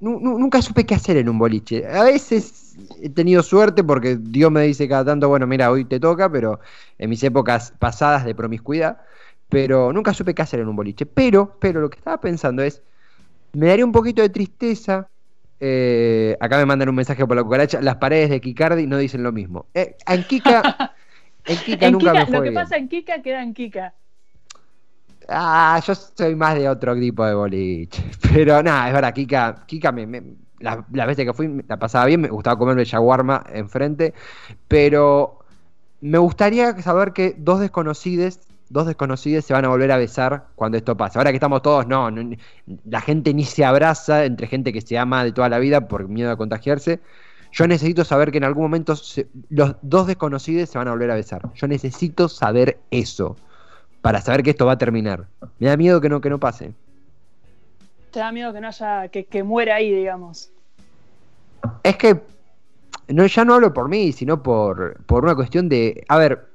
nunca 0.00 0.62
supe 0.62 0.86
qué 0.86 0.94
hacer 0.94 1.16
en 1.16 1.28
un 1.28 1.38
boliche. 1.38 1.86
A 1.86 2.04
veces 2.04 2.76
he 3.02 3.08
tenido 3.08 3.42
suerte 3.42 3.82
porque 3.82 4.16
Dios 4.16 4.50
me 4.50 4.62
dice 4.62 4.88
cada 4.88 5.04
tanto, 5.04 5.28
bueno, 5.28 5.46
mira, 5.46 5.70
hoy 5.70 5.84
te 5.84 5.98
toca, 5.98 6.30
pero 6.30 6.60
en 6.98 7.10
mis 7.10 7.22
épocas 7.22 7.72
pasadas 7.78 8.24
de 8.24 8.34
promiscuidad, 8.34 8.98
pero 9.48 9.92
nunca 9.92 10.14
supe 10.14 10.34
qué 10.34 10.42
hacer 10.42 10.60
en 10.60 10.68
un 10.68 10.76
boliche. 10.76 11.06
Pero, 11.06 11.56
pero 11.60 11.80
lo 11.80 11.90
que 11.90 11.98
estaba 11.98 12.20
pensando 12.20 12.62
es, 12.62 12.82
me 13.52 13.66
daría 13.66 13.84
un 13.84 13.92
poquito 13.92 14.22
de 14.22 14.28
tristeza. 14.28 15.08
Eh, 15.60 16.36
acá 16.38 16.58
me 16.58 16.66
mandan 16.66 16.88
un 16.88 16.94
mensaje 16.94 17.26
por 17.26 17.36
la 17.36 17.42
cucaracha. 17.42 17.80
Las 17.80 17.96
paredes 17.96 18.30
de 18.30 18.40
Kikardi 18.40 18.86
no 18.86 18.96
dicen 18.98 19.22
lo 19.22 19.32
mismo. 19.32 19.66
Eh, 19.74 19.96
en 20.06 20.22
Kika, 20.24 20.94
en 21.46 21.58
Kika 21.58 21.90
nunca 21.90 22.12
me 22.12 22.26
fue 22.26 22.36
Lo 22.36 22.42
que 22.42 22.52
pasa 22.52 22.76
en 22.76 22.88
Kika 22.88 23.22
queda 23.22 23.42
en 23.42 23.54
Kika. 23.54 23.94
Ah, 25.28 25.80
yo 25.86 25.94
soy 25.94 26.34
más 26.34 26.54
de 26.54 26.68
otro 26.68 26.94
tipo 26.94 27.24
de 27.24 27.34
boliche. 27.34 28.02
Pero 28.32 28.62
nada, 28.62 28.88
es 28.88 28.94
verdad, 28.94 29.12
Kika, 29.12 29.66
Kika 29.66 29.92
me, 29.92 30.22
la, 30.60 30.84
la 30.92 31.06
veces 31.06 31.26
que 31.26 31.34
fui 31.34 31.62
la 31.68 31.78
pasaba 31.78 32.06
bien, 32.06 32.22
me 32.22 32.28
gustaba 32.28 32.58
comerme 32.58 32.84
shawarma 32.84 33.44
enfrente, 33.52 34.14
pero 34.66 35.38
me 36.00 36.18
gustaría 36.18 36.80
saber 36.82 37.12
que 37.12 37.34
dos 37.38 37.60
desconocidos 37.60 38.40
dos 38.70 38.86
desconocidos 38.86 39.44
se 39.44 39.52
van 39.54 39.64
a 39.64 39.68
volver 39.68 39.90
a 39.92 39.96
besar 39.96 40.48
cuando 40.54 40.76
esto 40.76 40.96
pase. 40.96 41.18
Ahora 41.18 41.30
que 41.30 41.36
estamos 41.36 41.62
todos, 41.62 41.86
no, 41.86 42.10
la 42.84 43.00
gente 43.00 43.32
ni 43.34 43.44
se 43.44 43.64
abraza 43.64 44.24
entre 44.24 44.46
gente 44.46 44.72
que 44.72 44.80
se 44.80 44.98
ama 44.98 45.24
de 45.24 45.32
toda 45.32 45.48
la 45.48 45.58
vida 45.58 45.88
por 45.88 46.08
miedo 46.08 46.30
a 46.30 46.36
contagiarse. 46.36 47.00
Yo 47.50 47.66
necesito 47.66 48.04
saber 48.04 48.30
que 48.30 48.38
en 48.38 48.44
algún 48.44 48.64
momento 48.64 48.94
los 49.48 49.76
dos 49.80 50.06
desconocidos 50.06 50.68
se 50.68 50.78
van 50.78 50.88
a 50.88 50.90
volver 50.90 51.10
a 51.10 51.14
besar. 51.14 51.42
Yo 51.54 51.66
necesito 51.66 52.28
saber 52.28 52.78
eso 52.90 53.36
para 54.00 54.20
saber 54.20 54.42
que 54.42 54.50
esto 54.50 54.66
va 54.66 54.72
a 54.72 54.78
terminar. 54.78 55.26
Me 55.58 55.68
da 55.68 55.76
miedo 55.76 56.00
que 56.00 56.08
no, 56.08 56.20
que 56.20 56.30
no 56.30 56.38
pase. 56.38 56.72
Te 58.10 58.20
da 58.20 58.32
miedo 58.32 58.52
que 58.52 58.60
no 58.60 58.68
haya, 58.68 59.08
que, 59.08 59.24
que 59.24 59.42
muera 59.42 59.76
ahí, 59.76 59.92
digamos. 59.92 60.50
Es 61.82 61.96
que 61.96 62.20
no, 63.08 63.26
ya 63.26 63.44
no 63.44 63.54
hablo 63.54 63.72
por 63.72 63.88
mí, 63.88 64.12
sino 64.12 64.42
por, 64.42 65.02
por 65.04 65.24
una 65.24 65.34
cuestión 65.34 65.68
de. 65.68 66.04
A 66.08 66.16
ver, 66.16 66.48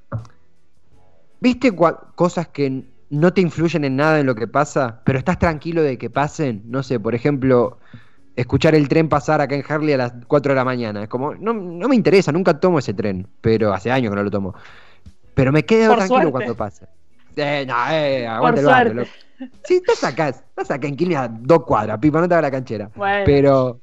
¿Viste 1.44 1.76
cosas 1.76 2.48
que 2.48 2.86
no 3.10 3.34
te 3.34 3.42
influyen 3.42 3.84
en 3.84 3.98
nada 3.98 4.18
en 4.22 4.26
lo 4.28 4.34
que 4.34 4.48
pasa, 4.48 5.02
pero 5.04 5.20
estás 5.20 5.40
tranquilo 5.40 5.84
de 5.84 5.98
que 5.98 6.10
pasen? 6.10 6.64
No 6.68 6.84
sé, 6.84 7.02
por 7.02 7.16
ejemplo, 7.16 7.80
escuchar 8.38 8.76
el 8.76 8.88
tren 8.88 9.10
pasar 9.10 9.42
acá 9.42 9.54
en 9.54 9.66
Harley 9.68 9.92
a 9.92 9.98
las 9.98 10.14
4 10.26 10.54
de 10.54 10.56
la 10.56 10.64
mañana. 10.64 11.04
Es 11.04 11.10
como, 11.10 11.36
no, 11.36 11.54
me 11.54 11.96
interesa, 11.98 12.32
nunca 12.32 12.62
tomo 12.62 12.80
ese 12.80 12.94
tren, 12.94 13.28
pero 13.42 13.74
hace 13.74 13.92
años 13.92 14.12
que 14.12 14.16
no 14.16 14.24
lo 14.24 14.32
tomo. 14.32 14.56
Pero 15.34 15.52
me 15.52 15.66
quedo 15.66 15.94
tranquilo 15.98 16.32
cuando 16.32 16.56
pasa. 16.56 16.88
Eh, 17.36 17.66
no, 17.68 17.76
eh, 17.92 18.28
aguante 18.28 18.62
el 18.62 18.68
barrio, 18.68 19.06
Sí, 19.64 19.76
estás 19.76 20.04
acá, 20.04 20.30
estás 20.30 20.72
acá 20.72 20.88
en 20.88 20.96
Quilmes 20.96 21.18
a 21.18 21.28
dos 21.28 21.64
cuadras, 21.64 22.00
pipa, 22.00 22.22
no 22.22 22.28
te 22.28 22.34
hagas 22.34 22.44
la 22.44 22.52
canchera. 22.52 22.90
Pero, 23.26 23.80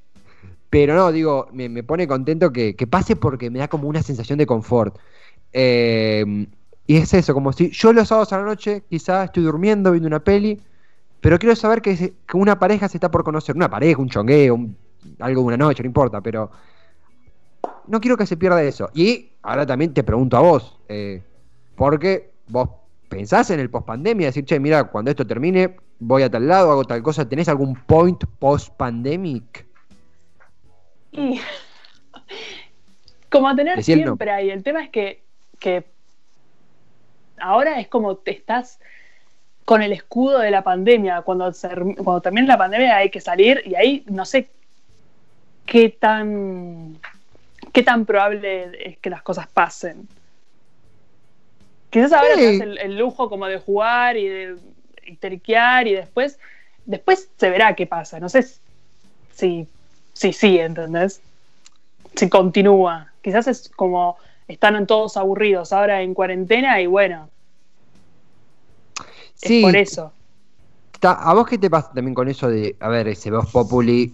pero 0.70 0.94
no, 0.94 1.12
digo, 1.12 1.48
me, 1.52 1.82
pone 1.82 2.06
contento 2.06 2.52
que, 2.52 2.74
que, 2.76 2.86
pase 2.86 3.16
porque 3.16 3.50
me 3.50 3.58
da 3.58 3.68
como 3.68 3.88
una 3.88 4.02
sensación 4.02 4.38
de 4.38 4.46
confort. 4.46 4.96
Eh, 5.52 6.46
y 6.86 6.96
es 6.96 7.14
eso, 7.14 7.34
como 7.34 7.52
si 7.52 7.70
yo 7.70 7.92
los 7.92 8.08
sábados 8.08 8.32
a 8.32 8.38
la 8.38 8.44
noche 8.44 8.82
quizás 8.88 9.26
estoy 9.26 9.42
durmiendo, 9.42 9.92
viendo 9.92 10.08
una 10.08 10.20
peli, 10.20 10.60
pero 11.20 11.38
quiero 11.38 11.54
saber 11.54 11.82
que, 11.82 12.14
una 12.34 12.58
pareja 12.58 12.88
se 12.88 12.96
está 12.96 13.10
por 13.10 13.22
conocer, 13.22 13.54
una 13.54 13.70
pareja, 13.70 14.00
un 14.00 14.08
chongueo, 14.08 14.58
algo 15.18 15.40
de 15.42 15.46
una 15.46 15.56
noche, 15.56 15.82
no 15.82 15.86
importa, 15.86 16.20
pero 16.20 16.50
no 17.86 18.00
quiero 18.00 18.16
que 18.16 18.26
se 18.26 18.36
pierda 18.36 18.62
eso. 18.62 18.90
Y 18.94 19.30
ahora 19.42 19.66
también 19.66 19.92
te 19.92 20.02
pregunto 20.02 20.36
a 20.36 20.40
vos, 20.40 20.80
eh, 20.88 21.22
porque 21.76 22.32
vos 22.48 22.70
pensás 23.10 23.50
en 23.50 23.60
el 23.60 23.68
post-pandemia, 23.68 24.28
decir, 24.28 24.46
che, 24.46 24.58
mira, 24.58 24.84
cuando 24.84 25.10
esto 25.10 25.26
termine, 25.26 25.76
voy 25.98 26.22
a 26.22 26.30
tal 26.30 26.48
lado, 26.48 26.70
hago 26.70 26.84
tal 26.84 27.02
cosa, 27.02 27.28
¿tenés 27.28 27.48
algún 27.48 27.74
point 27.74 28.24
post-pandemic? 28.38 29.66
Y 31.12 31.40
como 33.28 33.48
a 33.48 33.56
tener 33.56 33.82
siempre 33.82 34.30
ahí, 34.30 34.50
el 34.50 34.62
tema 34.62 34.82
es 34.84 34.90
que, 34.90 35.22
que 35.58 35.84
ahora 37.38 37.80
es 37.80 37.88
como 37.88 38.16
te 38.16 38.30
estás 38.30 38.78
con 39.64 39.82
el 39.82 39.92
escudo 39.92 40.38
de 40.38 40.50
la 40.50 40.62
pandemia. 40.62 41.22
Cuando, 41.22 41.52
cuando 41.96 42.20
termine 42.22 42.46
la 42.46 42.58
pandemia 42.58 42.96
hay 42.96 43.10
que 43.10 43.20
salir 43.20 43.62
y 43.66 43.74
ahí 43.74 44.04
no 44.06 44.24
sé 44.24 44.48
qué 45.66 45.90
tan, 45.90 46.98
qué 47.72 47.82
tan 47.82 48.06
probable 48.06 48.70
es 48.84 48.98
que 48.98 49.10
las 49.10 49.22
cosas 49.22 49.48
pasen. 49.48 50.08
Quizás 51.90 52.12
ahora 52.12 52.36
sí. 52.36 52.60
el, 52.62 52.78
el, 52.78 52.96
lujo 52.96 53.28
como 53.28 53.46
de 53.46 53.58
jugar 53.58 54.16
y 54.16 54.28
de 54.28 54.56
histeriquear 55.06 55.88
y 55.88 55.94
después, 55.94 56.38
después 56.86 57.28
se 57.36 57.50
verá 57.50 57.74
qué 57.74 57.86
pasa. 57.86 58.20
No 58.20 58.28
sé 58.28 58.46
si, 59.32 59.66
si 60.12 60.32
sí, 60.32 60.58
¿entendés? 60.58 61.20
Si 62.14 62.28
continúa. 62.28 63.12
Quizás 63.22 63.48
es 63.48 63.68
como 63.68 64.16
están 64.48 64.86
todos 64.86 65.16
aburridos 65.16 65.72
ahora 65.72 66.02
en 66.02 66.14
cuarentena 66.14 66.80
y 66.80 66.86
bueno. 66.86 67.28
Sí, 69.34 69.58
es 69.58 69.62
por 69.62 69.76
eso. 69.76 70.12
¿A 71.02 71.32
vos 71.34 71.46
qué 71.48 71.56
te 71.56 71.70
pasa 71.70 71.92
también 71.94 72.14
con 72.14 72.28
eso 72.28 72.48
de, 72.48 72.76
a 72.78 72.88
ver, 72.88 73.08
ese 73.08 73.30
voz 73.30 73.50
populi 73.50 74.12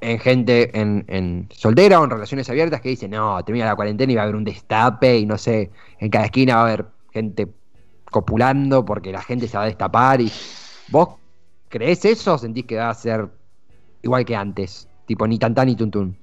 en 0.00 0.18
gente 0.18 0.70
en, 0.78 1.48
soltera 1.50 2.00
o 2.00 2.04
en 2.04 2.10
relaciones 2.10 2.48
abiertas 2.48 2.80
que 2.80 2.90
dice, 2.90 3.08
no, 3.08 3.42
termina 3.44 3.66
la 3.66 3.76
cuarentena 3.76 4.12
y 4.12 4.14
va 4.14 4.22
a 4.22 4.24
haber 4.24 4.36
un 4.36 4.44
destape 4.44 5.18
y 5.18 5.26
no 5.26 5.36
sé, 5.36 5.70
en 5.98 6.08
cada 6.08 6.26
esquina 6.26 6.54
va 6.54 6.60
a 6.60 6.64
haber 6.64 6.86
gente 7.12 7.48
copulando 8.10 8.84
porque 8.84 9.12
la 9.12 9.22
gente 9.22 9.48
se 9.48 9.56
va 9.56 9.64
a 9.64 9.66
destapar 9.66 10.20
y 10.20 10.30
vos 10.88 11.10
crees 11.68 12.04
eso 12.04 12.34
o 12.34 12.38
sentís 12.38 12.64
que 12.66 12.76
va 12.76 12.90
a 12.90 12.94
ser 12.94 13.28
igual 14.02 14.24
que 14.24 14.36
antes, 14.36 14.88
tipo 15.06 15.26
ni 15.26 15.38
tantán 15.38 15.66
ni 15.66 15.76
tuntún. 15.76 16.18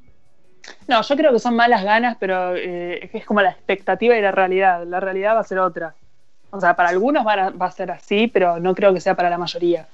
No, 0.87 1.01
yo 1.01 1.15
creo 1.15 1.31
que 1.31 1.39
son 1.39 1.55
malas 1.55 1.83
ganas, 1.83 2.17
pero 2.19 2.55
eh, 2.55 3.09
es 3.13 3.25
como 3.25 3.41
la 3.41 3.51
expectativa 3.51 4.17
y 4.17 4.21
la 4.21 4.31
realidad. 4.31 4.85
La 4.85 4.99
realidad 4.99 5.35
va 5.35 5.41
a 5.41 5.43
ser 5.43 5.59
otra. 5.59 5.95
O 6.49 6.59
sea, 6.59 6.75
para 6.75 6.89
algunos 6.89 7.25
va 7.25 7.51
a, 7.59 7.71
ser 7.71 7.91
así, 7.91 8.27
pero 8.27 8.59
no 8.59 8.73
creo 8.73 8.93
que 8.93 9.01
sea 9.01 9.15
para 9.15 9.29
la 9.29 9.37
mayoría. 9.37 9.87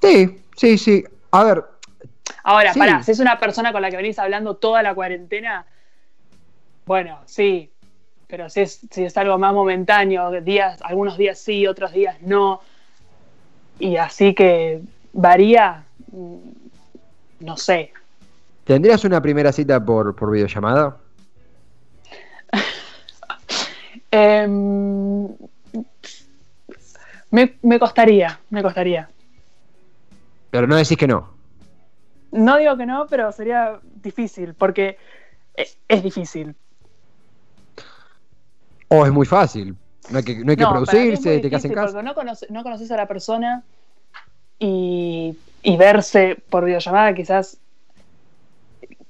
Sí, 0.00 0.42
sí, 0.56 0.78
sí. 0.78 1.04
A 1.30 1.44
ver. 1.44 1.64
Ahora, 2.44 2.74
pará, 2.74 3.02
si 3.02 3.12
es 3.12 3.20
una 3.20 3.38
persona 3.38 3.72
con 3.72 3.82
la 3.82 3.90
que 3.90 3.96
venís 3.96 4.18
hablando 4.18 4.56
toda 4.56 4.82
la 4.82 4.94
cuarentena, 4.94 5.66
bueno, 6.84 7.20
sí. 7.26 7.71
Pero 8.32 8.48
si 8.48 8.62
es, 8.62 8.80
si 8.90 9.04
es 9.04 9.14
algo 9.18 9.36
más 9.36 9.52
momentáneo, 9.52 10.30
días, 10.40 10.80
algunos 10.80 11.18
días 11.18 11.38
sí, 11.38 11.66
otros 11.66 11.92
días 11.92 12.16
no. 12.22 12.62
Y 13.78 13.96
así 13.96 14.32
que 14.34 14.80
varía, 15.12 15.84
mm, 16.10 16.36
no 17.40 17.56
sé, 17.58 17.92
¿Tendrías 18.64 19.04
una 19.04 19.20
primera 19.20 19.52
cita 19.52 19.84
por, 19.84 20.14
por 20.14 20.30
videollamada? 20.30 20.96
Em, 24.10 25.28
me, 27.30 27.78
costaría, 27.78 28.38
me 28.50 28.62
costaría. 28.62 29.08
Pero 30.50 30.66
no 30.66 30.76
decís 30.76 30.96
que 30.98 31.06
no. 31.06 31.30
No 32.30 32.58
digo 32.58 32.76
que 32.76 32.86
no, 32.86 33.06
pero 33.08 33.32
sería 33.32 33.80
difícil, 34.02 34.54
porque 34.54 34.98
e, 35.54 35.66
es, 35.88 36.02
difícil. 36.02 36.54
O 38.92 39.06
es 39.06 39.12
muy 39.12 39.26
fácil. 39.26 39.76
No 40.10 40.18
hay 40.18 40.24
que, 40.24 40.36
no 40.44 40.50
hay 40.50 40.56
que 40.56 40.66
producirse, 40.66 41.38
te 41.38 41.48
quedas 41.48 41.64
en 41.64 41.72
casa. 41.72 42.02
No, 42.02 42.14
no 42.50 42.62
conoces 42.62 42.90
a 42.90 42.96
la 42.96 43.06
persona 43.06 43.62
y, 44.58 45.36
y 45.62 45.76
verse 45.76 46.36
por 46.50 46.64
videollamada 46.64 47.14
quizás 47.14 47.58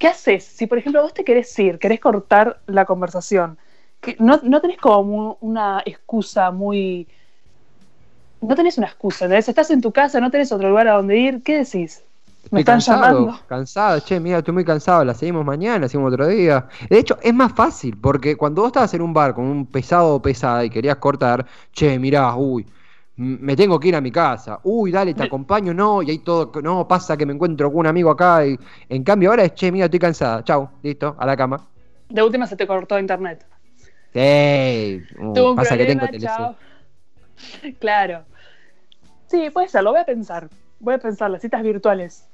¿qué 0.03 0.09
haces? 0.09 0.43
Si, 0.43 0.67
por 0.67 0.79
ejemplo, 0.79 1.01
vos 1.01 1.15
te 1.15 1.23
querés 1.23 1.57
ir, 1.61 1.79
querés 1.79 2.01
cortar 2.01 2.59
la 2.67 2.85
conversación, 2.85 3.57
que 4.01 4.17
no, 4.19 4.41
no 4.43 4.61
tenés 4.61 4.79
como 4.79 5.39
una 5.41 5.81
excusa 5.87 6.51
muy... 6.51 7.07
No 8.41 8.57
tenés 8.57 8.79
una 8.79 8.89
excusa, 8.89 9.27
¿entendés? 9.27 9.49
Estás 9.49 9.71
en 9.71 9.81
tu 9.81 9.93
casa, 9.93 10.19
no 10.19 10.33
tenés 10.33 10.51
otro 10.51 10.69
lugar 10.69 10.89
a 10.89 10.95
donde 10.95 11.17
ir, 11.19 11.43
¿qué 11.45 11.59
decís? 11.59 12.03
Me 12.51 12.61
están 12.61 12.81
llamando. 12.81 13.41
Cansado, 13.47 14.01
che, 14.01 14.21
mira, 14.21 14.39
estoy 14.39 14.53
muy 14.53 14.65
cansado, 14.65 15.05
la 15.05 15.15
seguimos 15.15 15.45
mañana, 15.45 15.81
la 15.81 15.89
seguimos 15.89 16.13
otro 16.13 16.27
día. 16.27 16.67
De 16.91 16.99
hecho, 16.99 17.19
es 17.23 17.33
más 17.33 17.53
fácil, 17.53 17.97
porque 17.97 18.37
cuando 18.37 18.63
vos 18.63 18.69
estabas 18.69 18.93
en 18.95 19.03
un 19.03 19.15
bar 19.15 19.35
con 19.35 19.45
un 19.45 19.67
pesado 19.67 20.17
o 20.17 20.23
pesada 20.23 20.65
y 20.65 20.71
querías 20.71 20.97
cortar, 20.97 21.47
che, 21.73 21.99
mirá, 21.99 22.35
uy, 22.35 22.67
me 23.17 23.55
tengo 23.57 23.79
que 23.79 23.89
ir 23.89 23.97
a 23.97 24.01
mi 24.01 24.11
casa. 24.11 24.61
Uy, 24.65 24.91
dale, 24.91 25.15
te 25.15 25.23
acompaño, 25.23 25.73
no, 25.73 26.03
y 26.03 26.11
ahí 26.11 26.19
todo, 26.19 26.53
no, 26.63 26.87
pasa 26.89 27.17
que 27.17 27.25
me 27.25 27.33
encuentro 27.33 27.71
con 27.71 27.81
un 27.81 27.87
amigo 27.87 28.11
acá. 28.11 28.45
Y, 28.47 28.59
en 28.89 29.05
cambio, 29.05 29.31
ahora 29.31 29.45
es, 29.45 29.55
che, 29.55 29.71
mira, 29.71 29.87
estoy 29.87 30.01
cansada. 30.01 30.43
Chau, 30.45 30.69
listo, 30.83 31.15
a 31.19 31.27
la 31.27 31.37
cama. 31.37 31.69
De 32.09 32.23
última 32.23 32.47
se 32.47 32.57
te 32.57 32.67
cortó 32.67 32.99
internet. 32.99 33.47
Sí, 34.13 35.03
uh, 35.19 35.55
pasa 35.55 35.77
que 35.77 35.87
tengo 35.87 36.07
televisión. 36.07 36.57
Claro. 37.81 38.25
Sí, 39.27 39.51
puede 39.51 39.69
ser, 39.69 39.83
lo 39.83 39.91
voy 39.93 40.01
a 40.01 40.05
pensar. 40.05 40.49
Voy 40.79 40.95
a 40.95 40.99
pensar 40.99 41.31
las 41.31 41.41
citas 41.41 41.63
virtuales. 41.63 42.29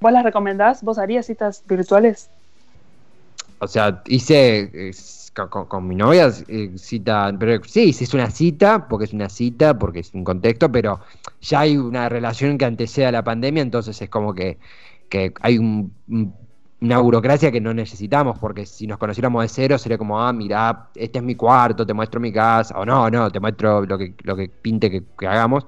¿Vos 0.00 0.12
las 0.12 0.24
recomendás? 0.24 0.82
¿Vos 0.82 0.98
harías 0.98 1.26
citas 1.26 1.62
virtuales? 1.66 2.28
O 3.58 3.66
sea, 3.66 4.02
hice 4.06 4.92
con, 5.34 5.88
mi 5.88 5.96
novia 5.96 6.30
eh, 6.48 6.72
cita, 6.76 7.34
pero 7.38 7.62
sí, 7.64 7.90
es 7.98 8.14
una 8.14 8.30
cita, 8.30 8.86
porque 8.88 9.06
es 9.06 9.12
una 9.12 9.28
cita, 9.28 9.76
porque 9.76 10.00
es 10.00 10.14
un 10.14 10.22
contexto, 10.22 10.70
pero 10.70 11.00
ya 11.40 11.60
hay 11.60 11.76
una 11.76 12.08
relación 12.08 12.56
que 12.56 12.64
antecede 12.64 13.06
a 13.06 13.12
la 13.12 13.24
pandemia, 13.24 13.62
entonces 13.62 14.00
es 14.00 14.08
como 14.08 14.34
que, 14.34 14.58
hay 15.40 15.58
una 15.58 16.98
burocracia 16.98 17.50
que 17.52 17.60
no 17.60 17.72
necesitamos, 17.72 18.38
porque 18.38 18.66
si 18.66 18.86
nos 18.86 18.98
conociéramos 18.98 19.42
de 19.42 19.48
cero 19.48 19.78
sería 19.78 19.98
como, 19.98 20.20
ah, 20.20 20.32
mira, 20.32 20.88
este 20.94 21.18
es 21.18 21.24
mi 21.24 21.34
cuarto, 21.34 21.86
te 21.86 21.94
muestro 21.94 22.20
mi 22.20 22.32
casa, 22.32 22.78
o 22.78 22.84
no, 22.84 23.10
no, 23.10 23.30
te 23.30 23.40
muestro 23.40 23.84
lo 23.86 23.98
que, 23.98 24.14
lo 24.22 24.36
que 24.36 24.48
pinte 24.48 24.90
que 24.90 25.26
hagamos, 25.26 25.66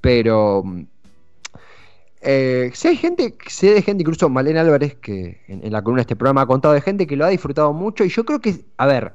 pero 0.00 0.64
eh, 2.22 2.72
hay 2.84 2.96
gente, 2.96 3.34
sé 3.46 3.74
de 3.74 3.82
gente, 3.82 4.02
incluso 4.02 4.28
Malena 4.28 4.60
Álvarez, 4.60 4.94
que 4.96 5.40
en, 5.48 5.72
la 5.72 5.82
columna 5.82 6.00
de 6.00 6.02
este 6.02 6.16
programa 6.16 6.42
ha 6.42 6.46
contado 6.46 6.74
de 6.74 6.80
gente 6.80 7.06
que 7.06 7.16
lo 7.16 7.24
ha 7.24 7.28
disfrutado 7.28 7.72
mucho. 7.72 8.04
Y 8.04 8.08
yo 8.08 8.24
creo 8.24 8.40
que, 8.40 8.64
a 8.76 8.86
ver, 8.86 9.14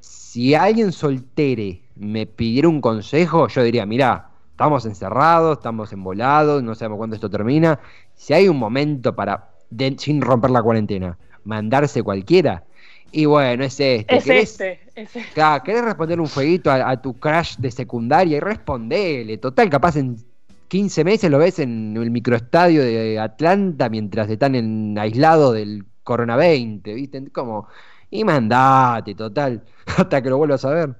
si 0.00 0.54
alguien 0.54 0.92
soltere 0.92 1.82
me 1.96 2.26
pidiera 2.26 2.68
un 2.68 2.80
consejo, 2.80 3.48
yo 3.48 3.62
diría, 3.62 3.86
mirá, 3.86 4.30
estamos 4.52 4.86
encerrados, 4.86 5.58
estamos 5.58 5.92
embolados, 5.92 6.62
no 6.62 6.74
sabemos 6.74 6.98
cuándo 6.98 7.16
esto 7.16 7.28
termina. 7.28 7.80
Si 8.14 8.32
hay 8.34 8.48
un 8.48 8.58
momento 8.58 9.14
para, 9.14 9.50
sin 9.98 10.20
romper 10.20 10.50
la 10.50 10.62
cuarentena, 10.62 11.18
mandarse 11.44 12.02
cualquiera, 12.02 12.64
y 13.12 13.24
bueno, 13.24 13.64
es 13.64 13.80
este. 13.80 14.16
Es 14.16 14.28
este, 14.28 14.80
es 14.94 15.16
este. 15.16 15.24
Claro, 15.34 15.64
querés 15.64 15.84
responder 15.84 16.20
un 16.20 16.28
fueguito 16.28 16.70
a, 16.70 17.00
tu 17.00 17.18
crash 17.18 17.56
de 17.56 17.70
secundaria 17.70 18.36
y 18.36 18.40
respondele. 18.40 19.36
Total, 19.38 19.68
capaz 19.68 19.96
en 19.96 20.16
15 20.70 21.02
meses 21.02 21.28
lo 21.28 21.38
ves 21.38 21.58
en 21.58 21.96
el 21.96 22.12
microestadio 22.12 22.84
de 22.84 23.18
Atlanta 23.18 23.88
mientras 23.88 24.30
están 24.30 24.54
en 24.54 24.96
aislado 24.96 25.52
del 25.52 25.84
Corona 26.04 26.36
20, 26.36 26.94
¿viste? 26.94 27.28
Como, 27.32 27.66
y 28.08 28.22
mandate, 28.22 29.16
total, 29.16 29.64
hasta 29.98 30.22
que 30.22 30.30
lo 30.30 30.38
vuelvas 30.38 30.64
a 30.64 30.70
ver. 30.70 30.94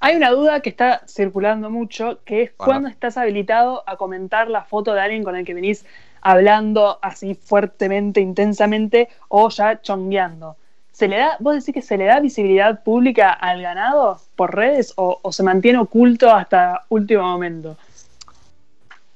Hay 0.00 0.16
una 0.16 0.30
duda 0.30 0.60
que 0.60 0.68
está 0.68 1.02
circulando 1.06 1.70
mucho, 1.70 2.24
que 2.24 2.42
es 2.42 2.50
cuándo 2.56 2.88
estás 2.88 3.16
habilitado 3.16 3.84
a 3.86 3.96
comentar 3.96 4.50
la 4.50 4.64
foto 4.64 4.94
de 4.94 5.00
alguien 5.00 5.22
con 5.22 5.36
el 5.36 5.44
que 5.44 5.54
venís 5.54 5.86
hablando 6.20 6.98
así 7.02 7.36
fuertemente, 7.36 8.20
intensamente, 8.20 9.08
o 9.28 9.48
ya 9.48 9.80
chongueando. 9.80 10.56
¿Se 10.90 11.06
le 11.06 11.18
da, 11.18 11.36
vos 11.38 11.54
decís 11.54 11.72
que 11.72 11.82
se 11.82 11.96
le 11.96 12.06
da 12.06 12.18
visibilidad 12.18 12.82
pública 12.82 13.32
al 13.32 13.62
ganado 13.62 14.20
por 14.34 14.56
redes 14.56 14.92
o, 14.96 15.20
se 15.30 15.44
mantiene 15.44 15.78
oculto 15.78 16.30
hasta 16.30 16.84
último 16.88 17.22
momento? 17.22 17.76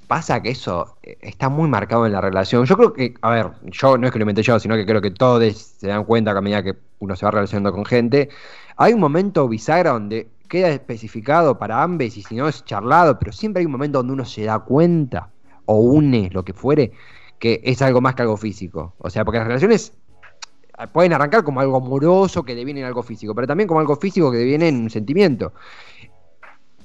Pasa 0.06 0.40
que 0.42 0.50
eso 0.50 0.96
eh, 1.02 1.18
está 1.20 1.48
muy 1.48 1.68
marcado 1.68 2.06
en 2.06 2.12
la 2.12 2.20
relación. 2.20 2.64
Yo 2.64 2.76
creo 2.76 2.92
que, 2.92 3.14
a 3.22 3.30
ver, 3.30 3.50
yo 3.64 3.98
no 3.98 4.06
es 4.06 4.12
que 4.12 4.18
lo 4.18 4.22
inventé 4.22 4.42
yo, 4.42 4.58
sino 4.58 4.76
que 4.76 4.86
creo 4.86 5.00
que 5.00 5.10
todos 5.10 5.56
se 5.56 5.88
dan 5.88 6.04
cuenta 6.04 6.30
a 6.30 6.40
medida 6.40 6.62
que 6.62 6.76
uno 7.00 7.16
se 7.16 7.24
va 7.26 7.32
relacionando 7.32 7.72
con 7.72 7.84
gente. 7.84 8.28
Hay 8.76 8.92
un 8.92 9.00
momento 9.00 9.48
bisagra 9.48 9.92
donde 9.92 10.28
queda 10.48 10.68
especificado 10.68 11.58
para 11.58 11.82
ambos 11.82 12.16
y 12.16 12.22
si 12.22 12.36
no 12.36 12.48
es 12.48 12.64
charlado, 12.64 13.18
pero 13.18 13.32
siempre 13.32 13.60
hay 13.60 13.66
un 13.66 13.72
momento 13.72 13.98
donde 13.98 14.12
uno 14.12 14.24
se 14.24 14.44
da 14.44 14.60
cuenta 14.60 15.30
o 15.64 15.80
une 15.80 16.30
lo 16.32 16.44
que 16.44 16.52
fuere 16.52 16.92
que 17.38 17.60
es 17.64 17.82
algo 17.82 18.00
más 18.00 18.14
que 18.14 18.22
algo 18.22 18.36
físico. 18.36 18.94
O 18.98 19.10
sea, 19.10 19.24
porque 19.24 19.38
las 19.38 19.46
relaciones 19.46 19.92
pueden 20.92 21.12
arrancar 21.12 21.42
como 21.42 21.60
algo 21.60 21.76
amoroso 21.76 22.42
que 22.44 22.54
deviene 22.54 22.80
en 22.80 22.86
algo 22.86 23.02
físico, 23.02 23.34
pero 23.34 23.46
también 23.46 23.66
como 23.66 23.80
algo 23.80 23.96
físico 23.96 24.30
que 24.30 24.38
deviene 24.38 24.68
en 24.68 24.82
un 24.82 24.90
sentimiento. 24.90 25.52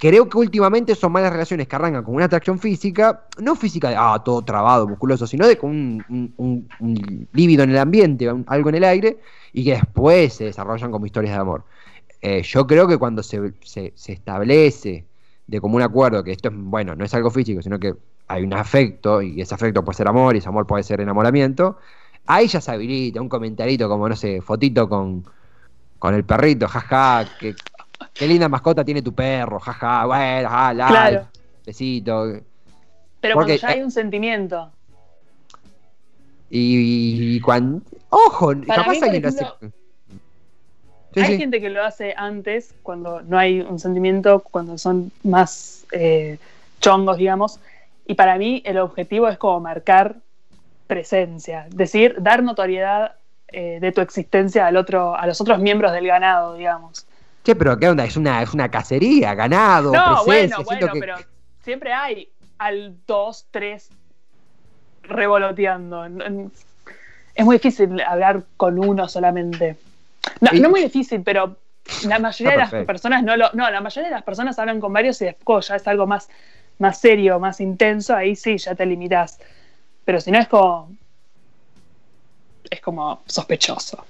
Creo 0.02 0.28
que 0.28 0.36
últimamente 0.36 0.96
son 0.96 1.12
más 1.12 1.22
las 1.22 1.32
relaciones 1.32 1.68
que 1.68 1.76
arrancan 1.76 2.04
con 2.04 2.16
una 2.16 2.26
atracción 2.26 2.58
física, 2.58 3.28
no 3.38 3.56
física 3.56 3.88
de, 3.90 3.96
ah, 3.96 4.20
todo 4.26 4.42
trabado, 4.42 4.88
musculoso, 4.88 5.28
sino 5.28 5.46
de 5.48 5.60
un, 5.62 6.34
un, 6.80 7.28
líbido 7.34 7.64
en 7.64 7.70
el 7.70 7.78
ambiente, 7.78 8.28
algo 8.48 8.70
en 8.70 8.76
el 8.76 8.84
aire, 8.84 9.20
y 9.54 9.64
que 9.64 9.74
después 9.74 10.34
se 10.34 10.46
desarrollan 10.46 10.92
como 10.92 11.06
historias 11.06 11.36
de 11.36 11.40
amor. 11.40 11.66
Eh, 12.20 12.42
yo 12.42 12.66
creo 12.66 12.88
que 12.88 12.98
cuando 12.98 13.22
se, 13.22 13.54
se, 13.64 13.94
establece 14.12 15.06
de 15.46 15.62
común 15.62 15.84
acuerdo 15.84 16.24
que 16.24 16.32
esto 16.32 16.50
es, 16.50 16.56
bueno, 16.58 16.96
no 16.96 17.06
es 17.06 17.14
algo 17.14 17.30
físico, 17.30 17.62
sino 17.62 17.80
que 17.80 17.94
hay 18.28 18.44
un 18.44 18.54
afecto, 18.56 19.22
y 19.22 19.40
ese 19.40 19.54
afecto 19.54 19.86
puede 19.86 19.98
ser 19.98 20.08
amor, 20.08 20.34
y 20.34 20.40
ese 20.40 20.50
amor 20.50 20.66
puede 20.66 20.82
ser 20.82 21.00
enamoramiento, 21.02 21.78
Ahí 22.26 22.48
ya 22.48 22.62
se 22.62 22.72
habilita 22.72 23.22
un 23.22 23.30
comentarito 23.30 23.88
como, 23.90 24.08
no 24.10 24.16
sé, 24.16 24.42
fotito 24.42 24.88
con, 24.90 25.26
con 26.00 26.16
el 26.16 26.24
perrito, 26.24 26.68
jaja, 26.68 27.26
qué, 27.40 27.56
qué 28.22 28.28
linda 28.28 28.48
mascota 28.48 28.86
tiene 28.86 29.02
tu 29.02 29.16
perro, 29.16 29.60
jaja, 29.60 30.06
bueno, 30.06 30.48
ja, 30.48 30.74
la, 30.76 30.88
claro. 30.88 31.28
besito. 31.66 32.40
Pero 33.20 33.34
cuando 33.34 33.56
ya 33.56 33.70
hay 33.70 33.82
un 33.82 33.90
sentimiento. 33.90 34.70
Y, 36.52 37.40
cuando. 37.42 37.82
Ojo, 38.10 38.54
capaz 38.68 39.02
alguien 39.02 39.26
hace. 39.26 39.48
hay 41.16 41.38
gente 41.40 41.60
que 41.60 41.72
lo 41.72 41.84
hace 41.84 42.14
antes, 42.16 42.76
cuando 42.84 43.24
no 43.24 43.40
hay 43.40 43.62
un 43.62 43.80
sentimiento, 43.80 44.42
cuando 44.42 44.78
son 44.78 45.12
más 45.24 45.88
eh, 45.92 46.38
chongos, 46.80 47.18
digamos. 47.18 47.60
Y 48.06 48.14
para 48.14 48.38
mí 48.38 48.62
el 48.66 48.78
objetivo 48.78 49.30
es 49.30 49.40
como 49.40 49.62
marcar 49.62 50.18
presencia, 50.86 51.66
decir, 51.72 52.18
dar 52.20 52.44
notoriedad 52.44 53.16
eh, 53.48 53.80
de 53.82 53.92
tu 53.92 54.02
existencia 54.02 54.68
al 54.68 54.78
otro, 54.78 55.16
a 55.16 55.26
los 55.26 55.42
otros 55.42 55.58
miembros 55.58 55.92
del 55.92 56.06
ganado, 56.06 56.54
digamos. 56.54 57.08
Che, 57.44 57.56
pero 57.56 57.78
¿qué 57.78 57.90
onda? 57.90 58.06
Es 58.06 58.18
una, 58.18 58.42
es 58.42 58.54
una 58.54 58.70
cacería, 58.70 59.34
ganado, 59.34 59.92
no, 59.92 60.24
Bueno, 60.26 60.58
bueno, 60.64 60.88
pero 61.00 61.16
siempre 61.64 61.92
hay 61.92 62.30
al 62.60 62.98
dos, 63.08 63.48
tres 63.50 63.90
revoloteando. 65.04 66.06
Es 67.34 67.46
muy 67.46 67.56
difícil 67.56 68.00
hablar 68.02 68.44
con 68.58 68.78
uno 68.78 69.08
solamente. 69.08 69.78
No, 70.40 70.52
no 70.52 70.70
muy 70.70 70.82
difícil, 70.82 71.24
pero 71.24 71.58
la 72.06 72.20
mayoría 72.20 72.52
de 72.52 72.58
las 72.58 72.86
personas 72.86 73.24
no 73.24 73.36
lo. 73.36 73.52
No, 73.54 73.70
la 73.72 73.82
mayoría 73.82 74.10
de 74.10 74.16
las 74.16 74.24
personas 74.24 74.60
hablan 74.60 74.80
con 74.80 74.94
varios 74.94 75.20
y 75.22 75.26
después 75.26 75.68
ya 75.68 75.78
es 75.78 75.88
algo 75.88 76.06
más, 76.06 76.30
más 76.78 77.00
serio, 77.00 77.40
más 77.40 77.60
intenso, 77.60 78.16
ahí 78.16 78.36
sí 78.36 78.58
ya 78.58 78.76
te 78.76 78.86
limitas. 78.86 79.40
Pero 80.06 80.22
si 80.22 80.32
no 80.32 80.40
es 80.40 80.48
como. 80.48 80.92
Es 82.70 82.82
como 82.82 83.24
sospechoso. 83.26 84.06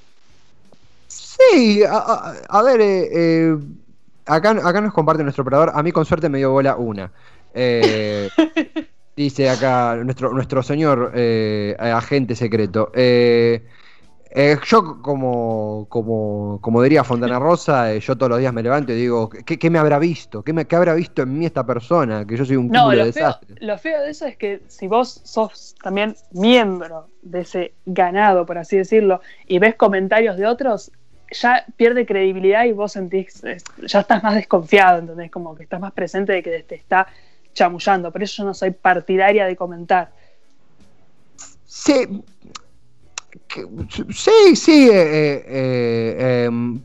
Sí, 1.52 1.84
a, 1.88 2.62
ver, 2.64 2.80
eh, 2.80 3.10
eh, 3.12 3.58
acá, 4.26 4.52
acá 4.52 4.82
nos 4.82 4.94
comparte 4.94 5.24
nuestro 5.24 5.42
operador. 5.42 5.72
A 5.74 5.84
mí, 5.84 5.92
con 5.92 6.06
suerte, 6.06 6.30
me 6.30 6.38
dio 6.38 6.52
bola 6.52 6.78
una. 6.78 7.12
Eh, 7.54 8.30
dice 9.16 9.50
acá 9.50 9.98
nuestro, 10.02 10.32
nuestro 10.32 10.64
señor 10.64 11.12
agente 11.78 12.36
secreto. 12.36 12.92
Yo, 12.96 15.02
como, 15.02 15.88
como, 15.90 16.60
como 16.62 16.82
diría 16.82 17.04
Fontana 17.04 17.38
Rosa, 17.38 17.98
yo 17.98 18.16
todos 18.16 18.30
los 18.30 18.40
días 18.40 18.54
me 18.54 18.64
levanto 18.64 18.94
y 18.94 18.96
digo, 18.96 19.30
¿qué, 19.30 19.70
me 19.70 19.78
habrá 19.78 20.00
visto? 20.00 20.44
¿Qué, 20.44 20.54
me, 20.54 20.66
habrá 20.72 20.94
visto 20.94 21.24
en 21.24 21.38
mí 21.38 21.46
esta 21.46 21.66
persona? 21.66 22.26
Que 22.26 22.38
yo 22.38 22.46
soy 22.46 22.56
un 22.56 22.70
no, 22.70 22.90
de 22.92 23.04
desastre. 23.04 23.56
lo 23.60 23.78
feo 23.78 24.02
de 24.02 24.12
eso 24.12 24.26
es 24.26 24.38
que 24.38 24.62
si 24.68 24.88
vos 24.88 25.20
sos 25.26 25.76
también 25.84 26.16
miembro 26.32 27.10
de 27.22 27.42
ese 27.42 27.74
ganado, 27.86 28.46
por 28.46 28.58
así 28.58 28.78
decirlo, 28.78 29.20
y 29.46 29.60
ves 29.60 29.76
comentarios 29.76 30.38
de 30.38 30.48
otros, 30.48 30.94
ya 31.32 31.66
pierde 31.76 32.06
credibilidad 32.06 32.66
y 32.66 32.74
vos 32.74 32.92
sentís, 32.92 33.42
ya 33.88 34.00
estás 34.02 34.22
más 34.24 34.36
desconfiado, 34.36 35.00
¿entendés? 35.00 35.32
Como 35.32 35.56
que 35.56 35.64
estás 35.64 35.80
más 35.80 35.94
presente 35.94 36.34
de 36.34 36.44
que 36.44 36.64
te 36.64 36.76
está 36.76 37.08
chamullando. 37.54 38.12
Por 38.12 38.24
eso 38.24 38.44
yo 38.44 38.46
no 38.46 38.54
soy 38.54 38.72
partidaria 38.72 39.46
de 39.46 39.56
comentar. 39.56 40.12
Sí, 41.66 42.24
sí, 44.10 44.56
sí. 44.56 44.90
Eh, 44.90 44.94
eh, 44.94 45.46
eh, 45.48 46.44
em, 46.46 46.82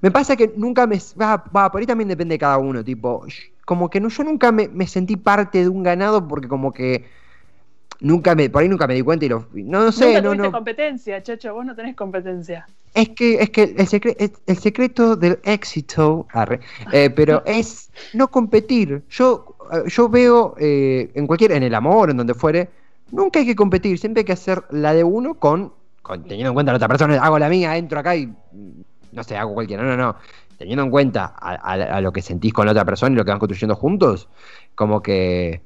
me 0.00 0.10
pasa 0.10 0.36
que 0.36 0.52
nunca 0.56 0.86
me. 0.86 0.98
Va, 1.20 1.70
por 1.70 1.80
ahí 1.80 1.86
también 1.86 2.08
depende 2.08 2.34
de 2.34 2.38
cada 2.38 2.58
uno. 2.58 2.82
Tipo, 2.82 3.26
como 3.64 3.90
que 3.90 4.00
yo 4.00 4.24
nunca 4.24 4.50
me, 4.52 4.86
sentí 4.86 5.16
parte 5.16 5.58
de 5.62 5.68
un 5.68 5.82
ganado 5.82 6.26
porque, 6.26 6.48
como 6.48 6.72
que. 6.72 7.04
Nunca 8.00 8.34
me, 8.34 8.50
por 8.50 8.62
ahí 8.62 8.68
nunca 8.68 8.86
me 8.86 8.94
di 8.94 9.02
cuenta 9.02 9.24
y 9.24 9.28
lo. 9.28 9.46
No, 9.52 9.92
sé, 9.92 10.20
no, 10.20 10.34
no. 10.34 10.50
competencia, 10.50 11.22
chacho, 11.22 11.54
vos 11.54 11.64
no 11.64 11.74
tenés 11.74 11.96
competencia. 11.96 12.66
Es 12.92 13.08
que, 13.10 13.42
es 13.42 13.50
que 13.50 13.74
el, 14.18 14.32
el 14.46 14.58
secreto 14.58 15.16
del 15.16 15.38
éxito, 15.44 16.26
pero 17.16 17.42
es 17.46 17.90
no 18.12 18.28
competir. 18.28 19.02
Yo, 19.10 19.56
yo 19.86 20.08
veo 20.08 20.54
en 20.58 21.26
cualquier, 21.26 21.52
en 21.52 21.62
el 21.62 21.74
amor, 21.74 22.10
en 22.10 22.16
donde 22.16 22.34
fuere, 22.34 22.68
nunca 23.10 23.40
hay 23.40 23.46
que 23.46 23.56
competir, 23.56 23.98
siempre 23.98 24.20
hay 24.20 24.24
que 24.24 24.32
hacer 24.32 24.62
la 24.70 24.94
de 24.94 25.02
uno 25.02 25.34
con 25.34 25.72
teniendo 26.26 26.48
en 26.48 26.54
cuenta 26.54 26.70
a 26.70 26.74
la 26.74 26.76
otra 26.76 26.88
persona, 26.88 27.22
hago 27.22 27.38
la 27.38 27.48
mía, 27.48 27.76
entro 27.76 27.98
acá 27.98 28.14
y 28.14 28.30
no 29.14 29.22
sé, 29.22 29.36
hago 29.36 29.54
cualquiera. 29.54 29.82
No, 29.82 29.96
no, 29.96 29.96
no. 29.96 30.16
Teniendo 30.58 30.84
en 30.84 30.90
cuenta 30.90 31.34
a, 31.36 32.00
lo 32.00 32.12
que 32.12 32.22
sentís 32.22 32.52
con 32.52 32.66
la 32.66 32.72
otra 32.72 32.84
persona 32.84 33.12
y 33.12 33.16
lo 33.16 33.24
que 33.24 33.30
van 33.30 33.38
construyendo 33.38 33.74
juntos, 33.74 34.28
como 34.74 35.02
que. 35.02 35.62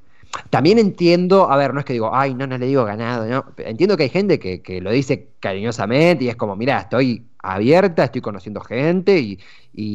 También 0.51 0.79
entiendo, 0.79 1.51
a 1.51 1.57
ver, 1.57 1.75
no 1.75 1.81
es 1.81 1.87
que 1.87 1.93
digo, 1.93 2.11
ay, 2.15 2.35
no, 2.35 2.47
no 2.47 2.59
le 2.59 2.67
digo 2.67 2.85
ganado, 2.85 3.27
¿no? 3.27 3.45
Entiendo 3.59 3.97
que 3.97 4.05
hay 4.05 4.09
gente 4.09 4.39
que, 4.39 4.81
lo 4.81 4.91
dice 4.91 5.31
cariñosamente 5.41 6.25
y 6.25 6.29
es 6.29 6.37
como, 6.37 6.57
mira, 6.57 6.81
estoy 6.81 7.27
abierta, 7.43 8.05
estoy 8.05 8.21
conociendo 8.21 8.61
gente 8.61 9.19
y, 9.19 9.39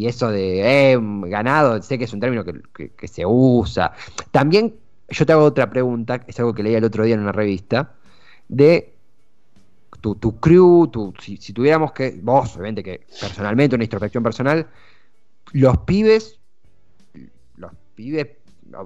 eso 0.07 0.29
de 0.29 0.93
eh, 0.93 0.99
ganado, 0.99 1.81
sé 1.81 1.97
que 1.97 2.05
es 2.05 2.13
un 2.13 2.19
término 2.19 2.45
que, 2.45 2.89
que, 2.91 3.07
se 3.07 3.25
usa. 3.25 3.93
También 4.31 4.75
yo 5.09 5.25
te 5.25 5.33
hago 5.33 5.43
otra 5.43 5.69
pregunta, 5.69 6.23
es 6.25 6.39
algo 6.39 6.53
que 6.53 6.63
leí 6.63 6.75
el 6.75 6.83
otro 6.85 7.03
día 7.03 7.15
en 7.15 7.21
una 7.21 7.33
revista, 7.33 7.93
de 8.47 8.93
tu, 10.01 10.39
crew, 10.39 10.87
tu, 10.87 11.13
si, 11.19 11.37
tuviéramos 11.53 11.93
que, 11.93 12.19
vos, 12.21 12.55
obviamente 12.55 12.83
que 12.83 13.05
personalmente, 13.19 13.75
una 13.75 13.85
introspección 13.85 14.23
personal, 14.23 14.67
los 15.53 15.77
pibes, 15.79 16.39
los 17.55 17.71
pibes, 17.95 18.27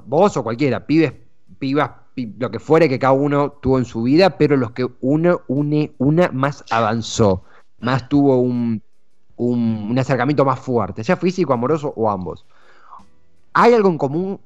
vos 0.06 0.38
o 0.38 0.44
cualquiera, 0.44 0.86
pibes, 0.86 1.14
pibas, 1.60 1.91
lo 2.15 2.52
que 2.52 2.60
fuere 2.60 2.89
que 2.89 3.00
cada 3.00 3.13
uno 3.13 3.52
tuvo 3.52 3.78
en 3.78 3.86
su 3.86 4.04
vida, 4.04 4.38
pero 4.38 4.58
los 4.58 4.72
que 4.72 4.88
uno 5.02 5.41
une, 5.48 5.93
una 5.98 6.30
más 6.30 6.63
avanzó, 6.72 7.43
más 7.80 8.10
tuvo 8.10 8.41
un, 8.41 8.82
un, 9.36 9.98
acercamiento 9.98 10.43
más 10.46 10.60
fuerte, 10.60 11.04
sea 11.04 11.17
físico, 11.17 11.54
amoroso 11.54 11.93
o 11.96 12.10
ambos. 12.10 12.46
¿Hay 13.54 13.74
algo 13.74 13.89
en 13.89 13.98
común 13.98 14.39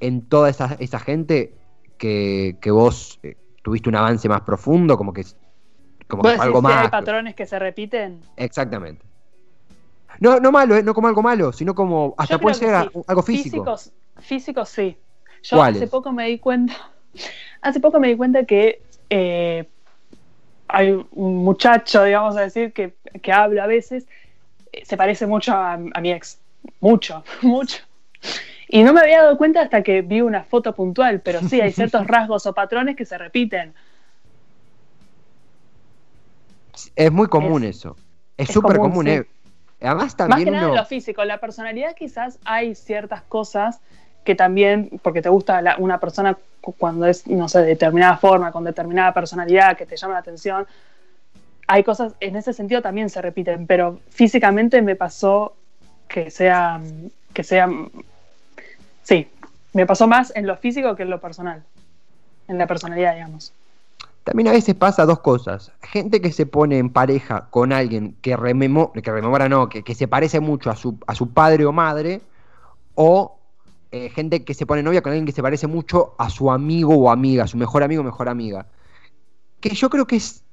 en 0.00 0.22
toda 0.22 0.50
esa, 0.50 0.76
esa 0.78 0.98
gente 0.98 1.54
que, 1.98 2.56
que 2.60 2.70
vos 2.70 3.18
eh, 3.22 3.36
tuviste 3.62 3.88
un 3.88 3.96
avance 3.96 4.28
más 4.28 4.42
profundo, 4.42 4.96
como 4.96 5.12
que 5.12 5.24
como 6.06 6.26
algo 6.26 6.62
más. 6.62 6.84
hay 6.84 6.88
patrones 6.88 7.34
que 7.34 7.46
se 7.46 7.58
repiten? 7.58 8.20
Exactamente. 8.36 9.04
No, 10.20 10.40
no 10.40 10.50
malo, 10.50 10.74
¿eh? 10.74 10.82
no 10.82 10.94
como 10.94 11.08
algo 11.08 11.22
malo, 11.22 11.52
sino 11.52 11.74
como 11.74 12.14
hasta 12.16 12.38
puede 12.38 12.54
ser 12.54 12.74
algo 12.74 13.22
físico. 13.22 13.56
Físicos, 13.56 13.92
físicos 14.16 14.68
sí. 14.68 14.96
Yo 15.42 15.62
hace 15.62 15.86
poco 15.86 16.12
me 16.12 16.26
di 16.26 16.38
cuenta, 16.38 16.74
hace 17.62 17.80
poco 17.80 18.00
me 18.00 18.08
di 18.08 18.16
cuenta 18.16 18.44
que 18.44 18.82
eh, 19.10 19.68
hay 20.68 20.92
un 21.12 21.36
muchacho, 21.36 22.04
digamos 22.04 22.36
a 22.36 22.42
decir, 22.42 22.72
que, 22.72 22.94
que 23.22 23.32
habla 23.32 23.64
a 23.64 23.66
veces, 23.66 24.06
eh, 24.72 24.84
se 24.84 24.96
parece 24.96 25.26
mucho 25.26 25.54
a, 25.54 25.76
mi 25.76 26.12
ex. 26.12 26.38
Mucho, 26.80 27.24
mucho. 27.42 27.82
Y 28.68 28.82
no 28.82 28.92
me 28.92 29.00
había 29.00 29.22
dado 29.22 29.38
cuenta 29.38 29.62
hasta 29.62 29.82
que 29.82 30.02
vi 30.02 30.20
una 30.20 30.44
foto 30.44 30.74
puntual, 30.74 31.20
pero 31.20 31.40
sí, 31.40 31.60
hay 31.60 31.72
ciertos 31.72 32.06
rasgos 32.06 32.46
o 32.46 32.52
patrones 32.52 32.96
que 32.96 33.04
se 33.04 33.16
repiten. 33.16 33.74
Es 36.94 37.10
muy 37.10 37.28
común 37.28 37.64
eso. 37.64 37.96
Es 38.36 38.50
súper 38.50 38.76
común. 38.76 39.08
Eh. 39.08 39.26
Además 39.80 40.16
también 40.16 40.38
Más 40.38 40.44
que 40.44 40.50
nada 40.50 40.68
en 40.68 40.76
lo 40.76 40.84
físico. 40.84 41.24
La 41.24 41.38
personalidad 41.38 41.94
quizás 41.94 42.38
hay 42.44 42.74
ciertas 42.74 43.22
cosas 43.22 43.80
que 44.28 44.34
también, 44.34 45.00
porque 45.00 45.22
te 45.22 45.30
gusta 45.30 45.62
una 45.78 45.98
persona 45.98 46.36
cuando 46.60 47.06
es, 47.06 47.26
no 47.26 47.48
sé, 47.48 47.60
de 47.60 47.68
determinada 47.68 48.18
forma, 48.18 48.52
con 48.52 48.62
determinada 48.62 49.14
personalidad 49.14 49.74
que 49.74 49.86
te 49.86 49.96
llama 49.96 50.12
la 50.12 50.20
atención, 50.20 50.66
hay 51.66 51.82
cosas, 51.82 52.12
en 52.20 52.36
ese 52.36 52.52
sentido 52.52 52.82
también 52.82 53.08
se 53.08 53.22
repiten, 53.22 53.66
pero 53.66 54.00
físicamente 54.10 54.82
me 54.82 54.96
pasó 54.96 55.54
que 56.08 56.30
sea, 56.30 56.78
que 57.32 57.42
sea, 57.42 57.70
sí, 59.02 59.28
me 59.72 59.86
pasó 59.86 60.06
más 60.06 60.30
en 60.36 60.46
lo 60.46 60.58
físico 60.58 60.94
que 60.94 61.04
en 61.04 61.10
lo 61.10 61.22
personal, 61.22 61.62
en 62.48 62.58
la 62.58 62.66
personalidad, 62.66 63.14
digamos. 63.14 63.54
También 64.24 64.48
a 64.48 64.52
veces 64.52 64.74
pasa 64.74 65.06
dos 65.06 65.20
cosas. 65.20 65.72
Gente 65.80 66.20
que 66.20 66.32
se 66.32 66.44
pone 66.44 66.76
en 66.76 66.90
pareja 66.90 67.46
con 67.48 67.72
alguien 67.72 68.14
que, 68.20 68.36
rememora, 68.36 68.92
que 69.00 69.10
rememora 69.10 69.48
no, 69.48 69.70
que, 69.70 69.82
que, 69.82 69.94
se 69.94 70.06
parece 70.06 70.38
mucho 70.40 70.68
a 70.68 70.76
su, 70.76 70.98
a 71.06 71.14
su 71.14 71.30
padre 71.30 71.64
o 71.64 71.72
madre, 71.72 72.20
o 72.94 73.37
eh, 73.90 74.10
gente 74.10 74.44
que 74.44 74.54
se 74.54 74.66
pone 74.66 74.82
novia 74.82 75.02
con 75.02 75.12
alguien 75.12 75.26
que 75.26 75.32
se 75.32 75.42
parece 75.42 75.66
mucho 75.66 76.14
a 76.18 76.28
su 76.30 76.50
amigo 76.50 76.94
o 76.94 77.10
amiga, 77.10 77.44
a 77.44 77.46
su 77.46 77.56
mejor 77.56 77.82
amigo 77.82 78.02
o 78.02 78.04
mejor 78.04 78.28
amiga. 78.28 78.66
Que 79.60 79.70
yo 79.70 79.88
creo 79.90 80.06
que 80.06 80.16
es 80.16 80.44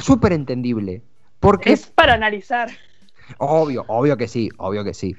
súper 0.00 0.32
entendible. 0.32 1.02
Porque... 1.40 1.72
Es 1.72 1.86
para 1.86 2.14
analizar. 2.14 2.70
Obvio, 3.38 3.84
obvio 3.88 4.16
que 4.16 4.28
sí, 4.28 4.48
obvio 4.56 4.84
que 4.84 4.94
sí. 4.94 5.16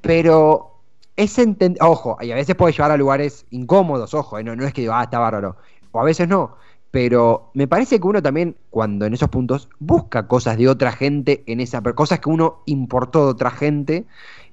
Pero 0.00 0.80
es 1.16 1.38
entendible. 1.38 1.86
Ojo, 1.86 2.16
y 2.20 2.30
a 2.30 2.34
veces 2.34 2.54
puede 2.56 2.72
llevar 2.72 2.92
a 2.92 2.96
lugares 2.96 3.46
incómodos, 3.50 4.14
ojo, 4.14 4.38
eh, 4.38 4.44
no, 4.44 4.56
no 4.56 4.66
es 4.66 4.72
que 4.72 4.82
digo, 4.82 4.94
ah, 4.94 5.04
está 5.04 5.18
bárbaro. 5.18 5.56
O 5.92 6.00
a 6.00 6.04
veces 6.04 6.28
no. 6.28 6.56
Pero 6.90 7.50
me 7.54 7.68
parece 7.68 8.00
que 8.00 8.06
uno 8.06 8.22
también, 8.22 8.56
cuando 8.70 9.06
en 9.06 9.14
esos 9.14 9.28
puntos, 9.28 9.68
busca 9.78 10.26
cosas 10.26 10.56
de 10.56 10.68
otra 10.68 10.90
gente 10.90 11.44
en 11.46 11.60
esa. 11.60 11.80
Cosas 11.82 12.18
que 12.18 12.28
uno 12.28 12.62
importó 12.66 13.26
de 13.26 13.30
otra 13.30 13.50
gente 13.50 14.06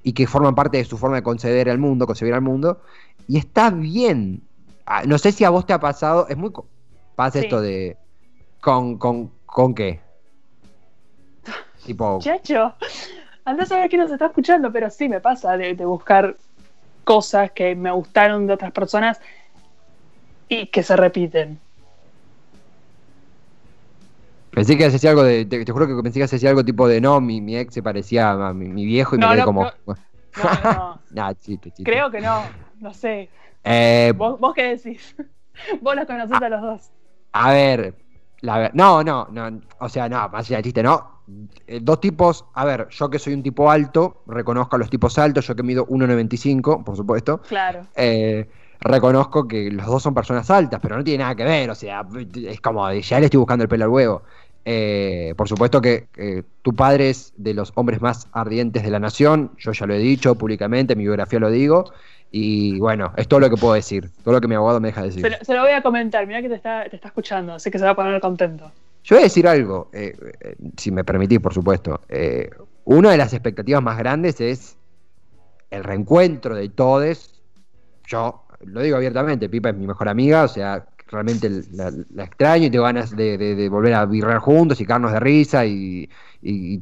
y 0.07 0.13
que 0.13 0.25
forman 0.25 0.55
parte 0.55 0.77
de 0.77 0.85
su 0.85 0.97
forma 0.97 1.17
de 1.17 1.21
conceder 1.21 1.69
al 1.69 1.79
mundo, 1.79 2.07
concebir 2.07 2.33
al 2.33 2.39
mundo, 2.39 2.79
y 3.27 3.37
está 3.37 3.71
bien. 3.71 4.41
Ah, 4.85 5.03
no 5.05 5.17
sé 5.17 5.33
si 5.33 5.43
a 5.43 5.49
vos 5.49 5.65
te 5.65 5.73
ha 5.73 5.81
pasado, 5.81 6.29
es 6.29 6.37
muy... 6.37 6.49
Pasa 7.17 7.39
esto 7.39 7.59
de... 7.59 7.97
¿Con, 8.61 8.97
con, 8.97 9.29
con 9.45 9.75
qué? 9.75 9.99
Tipo... 11.85 12.19
Chacho, 12.21 12.73
anda 13.43 13.63
a 13.63 13.65
saber 13.65 13.89
quién 13.89 14.01
nos 14.01 14.09
está 14.09 14.27
escuchando, 14.27 14.71
pero 14.71 14.89
sí 14.89 15.09
me 15.09 15.19
pasa 15.19 15.57
de, 15.57 15.73
buscar 15.73 16.37
cosas 17.03 17.51
que 17.51 17.75
me 17.75 17.91
gustaron 17.91 18.47
de 18.47 18.53
otras 18.53 18.71
personas 18.71 19.19
y 20.47 20.67
que 20.67 20.83
se 20.83 20.95
repiten. 20.95 21.59
Pensé 24.51 24.77
que 24.77 24.89
decía 24.89 25.11
algo 25.11 25.23
de. 25.23 25.45
Te, 25.45 25.71
juro 25.71 25.87
que 25.87 26.01
pensé 26.01 26.19
que 26.19 26.27
decía 26.27 26.49
algo 26.49 26.63
tipo 26.63 26.87
de 26.87 27.01
no, 27.01 27.21
mi, 27.21 27.41
mi 27.41 27.57
ex 27.57 27.73
se 27.73 27.83
parecía 27.83 28.31
a 28.31 28.53
mi, 28.53 28.85
viejo 28.85 29.15
y 29.15 29.19
me 29.19 29.27
quedé 29.27 29.43
como. 29.43 29.63
No, 29.63 29.95
no, 30.63 30.99
no. 31.11 31.35
Creo 31.83 32.11
que 32.11 32.21
no, 32.21 32.43
no 32.79 32.93
sé. 32.93 33.29
Eh, 33.63 34.13
¿Vos, 34.15 34.39
¿Vos, 34.39 34.53
qué 34.53 34.77
decís? 34.77 35.15
Vos 35.81 35.95
los 35.95 36.05
conocés 36.05 36.41
a, 36.41 36.49
los 36.49 36.61
dos. 36.61 36.91
A 37.33 37.51
ver, 37.51 37.95
la, 38.41 38.71
no, 38.73 39.03
no, 39.03 39.27
no, 39.31 39.61
o 39.79 39.89
sea, 39.89 40.07
no, 40.07 40.29
más 40.29 40.49
allá 40.49 40.61
chiste, 40.61 40.83
no. 40.83 41.17
Eh, 41.67 41.79
dos 41.81 41.99
tipos, 41.99 42.45
a 42.53 42.63
ver, 42.63 42.87
yo 42.89 43.09
que 43.09 43.19
soy 43.19 43.33
un 43.33 43.43
tipo 43.43 43.69
alto, 43.69 44.23
reconozco 44.27 44.75
a 44.75 44.79
los 44.79 44.89
tipos 44.89 45.17
altos, 45.17 45.45
yo 45.47 45.55
que 45.55 45.63
mido 45.63 45.85
1,95, 45.87 46.83
por 46.83 46.95
supuesto. 46.95 47.41
Claro. 47.41 47.81
Eh, 47.95 48.47
reconozco 48.79 49.47
que 49.47 49.71
los 49.71 49.85
dos 49.85 50.03
son 50.03 50.13
personas 50.13 50.49
altas, 50.49 50.79
pero 50.81 50.97
no 50.97 51.03
tiene 51.03 51.23
nada 51.23 51.35
que 51.35 51.43
ver, 51.43 51.69
o 51.69 51.75
sea, 51.75 52.05
es 52.35 52.61
como, 52.61 52.91
ya 52.91 53.19
le 53.19 53.25
estoy 53.25 53.37
buscando 53.37 53.63
el 53.63 53.69
pelo 53.69 53.85
al 53.85 53.89
huevo. 53.89 54.23
Eh, 54.69 55.33
por 55.37 55.47
supuesto 55.47 55.79
que 55.81 56.07
tu 56.61 56.75
padre 56.75 57.09
es 57.09 57.33
de 57.37 57.53
los 57.53 57.71
hombres 57.75 58.01
más 58.01 58.27
ardientes 58.33 58.83
de 58.83 58.91
la 58.91 58.99
nación, 58.99 59.51
yo 59.57 59.71
ya 59.71 59.85
lo 59.85 59.93
he 59.93 59.99
dicho 59.99 60.35
públicamente, 60.35 60.95
mi 60.95 61.03
biografía 61.03 61.39
lo 61.39 61.49
digo, 61.49 61.85
y 62.31 62.77
bueno, 62.79 63.13
es 63.15 63.27
todo 63.29 63.39
lo 63.39 63.49
que 63.49 63.55
puedo 63.55 63.75
decir, 63.75 64.09
todo 64.23 64.33
lo 64.33 64.41
que 64.41 64.47
mi 64.49 64.55
abogado 64.55 64.81
me 64.81 64.89
deja 64.89 65.03
decir. 65.03 65.25
Se 65.41 65.53
lo, 65.53 65.61
voy 65.61 65.71
a 65.71 65.81
comentar, 65.81 66.27
mira 66.27 66.41
que 66.41 66.49
te 66.49 66.55
está, 66.55 66.83
te 66.89 66.97
está 66.97 67.07
escuchando, 67.07 67.53
así 67.53 67.71
que 67.71 67.79
se 67.79 67.85
va 67.85 67.91
a 67.91 67.95
poner 67.95 68.19
contento. 68.19 68.69
Yo 69.05 69.15
voy 69.15 69.21
a 69.21 69.23
decir 69.23 69.47
algo, 69.47 69.89
eh, 69.93 70.13
eh, 70.41 70.55
si 70.75 70.91
me 70.91 71.05
permitís, 71.05 71.39
por 71.39 71.53
supuesto. 71.53 72.01
una 72.83 73.11
de 73.11 73.17
las 73.17 73.31
expectativas 73.31 73.81
más 73.81 73.97
grandes 73.97 74.41
es 74.41 74.75
el 75.71 75.83
reencuentro 75.83 76.55
de 76.55 76.69
todos. 76.69 77.41
Yo 78.05 78.43
lo 78.65 78.81
digo 78.81 78.97
abiertamente, 78.97 79.49
Pipa 79.49 79.69
es 79.69 79.75
mi 79.75 79.87
mejor 79.87 80.09
amiga, 80.09 80.43
o 80.43 80.47
sea, 80.47 80.85
realmente 81.09 81.49
la, 81.71 82.23
extraño 82.23 82.67
y 82.67 82.69
tengo 82.69 82.85
ganas 82.85 83.15
de, 83.15 83.67
volver 83.69 83.93
a 83.93 84.05
virrear 84.05 84.39
juntos 84.39 84.81
y 84.81 84.85
carnos 84.85 85.11
de 85.11 85.19
risa 85.19 85.65
y, 85.65 86.09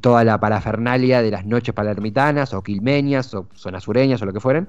toda 0.01 0.23
la 0.23 0.39
parafernalia 0.39 1.23
de 1.23 1.31
las 1.31 1.45
noches 1.45 1.73
palermitanas 1.73 2.53
o 2.53 2.61
quilmeñas 2.61 3.33
o 3.33 3.47
sonasureñas 3.53 4.21
o 4.21 4.25
lo 4.25 4.33
que 4.33 4.39
fueren. 4.39 4.67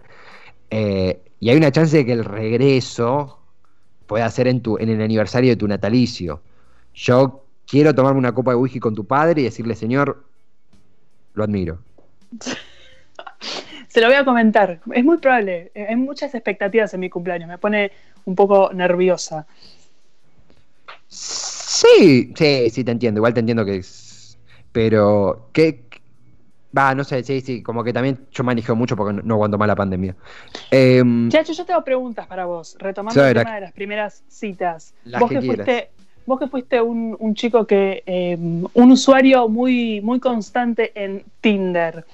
Eh, 0.70 1.20
y 1.38 1.50
hay 1.50 1.56
una 1.56 1.70
chance 1.70 1.94
de 1.94 2.06
que 2.06 2.12
el 2.12 2.24
regreso 2.24 3.38
pueda 4.06 4.30
ser 4.30 4.48
en, 4.48 4.62
tu, 4.62 4.78
en 4.78 4.88
el 4.88 5.02
aniversario 5.02 5.50
de 5.50 5.56
tu 5.56 5.68
natalicio. 5.68 6.40
Yo 6.94 7.44
quiero 7.66 7.94
tomarme 7.94 8.18
una 8.18 8.32
copa 8.32 8.52
de 8.52 8.56
whisky 8.56 8.80
con 8.80 8.94
tu 8.94 9.04
padre 9.04 9.42
y 9.42 9.44
decirle, 9.44 9.74
señor, 9.74 10.24
lo 11.34 11.44
admiro. 11.44 11.78
Se 13.96 14.02
lo 14.02 14.08
voy 14.08 14.16
a 14.16 14.26
comentar. 14.26 14.78
Es 14.92 15.04
muy 15.06 15.16
probable. 15.16 15.72
Hay 15.74 15.96
muchas 15.96 16.34
expectativas 16.34 16.92
en 16.92 17.00
mi 17.00 17.08
cumpleaños. 17.08 17.48
Me 17.48 17.56
pone 17.56 17.92
un 18.26 18.34
poco 18.34 18.70
nerviosa. 18.74 19.46
Sí, 21.08 22.30
sí, 22.36 22.68
sí, 22.68 22.84
te 22.84 22.90
entiendo. 22.90 23.20
Igual 23.20 23.32
te 23.32 23.40
entiendo 23.40 23.64
que 23.64 23.76
es. 23.76 24.36
Pero, 24.70 25.48
¿qué? 25.54 25.84
Va, 26.76 26.94
no 26.94 27.04
sé, 27.04 27.22
sí, 27.22 27.40
sí. 27.40 27.62
Como 27.62 27.82
que 27.82 27.94
también 27.94 28.26
yo 28.32 28.44
manejo 28.44 28.76
mucho 28.76 28.96
porque 28.96 29.18
no, 29.24 29.32
aguanto 29.32 29.56
más 29.56 29.66
la 29.66 29.76
pandemia. 29.76 30.14
Eh, 30.70 31.02
Chacho, 31.30 31.54
yo 31.54 31.64
tengo 31.64 31.82
preguntas 31.82 32.26
para 32.26 32.44
vos. 32.44 32.76
Retomando 32.78 33.26
el 33.26 33.32
tema 33.32 33.54
de 33.54 33.60
las 33.62 33.72
primeras 33.72 34.24
citas. 34.28 34.92
vos 35.18 35.30
que, 35.30 35.40
fuiste. 35.40 35.88
Vos 36.26 36.38
que 36.38 36.48
fuiste 36.48 36.82
un, 36.82 37.34
chico 37.34 37.66
que. 37.66 38.02
Em, 38.04 38.62
un 38.74 38.92
usuario 38.92 39.48
muy, 39.48 40.02
muy 40.02 40.20
constante 40.20 40.92
en 40.94 41.24
Tinder. 41.40 42.04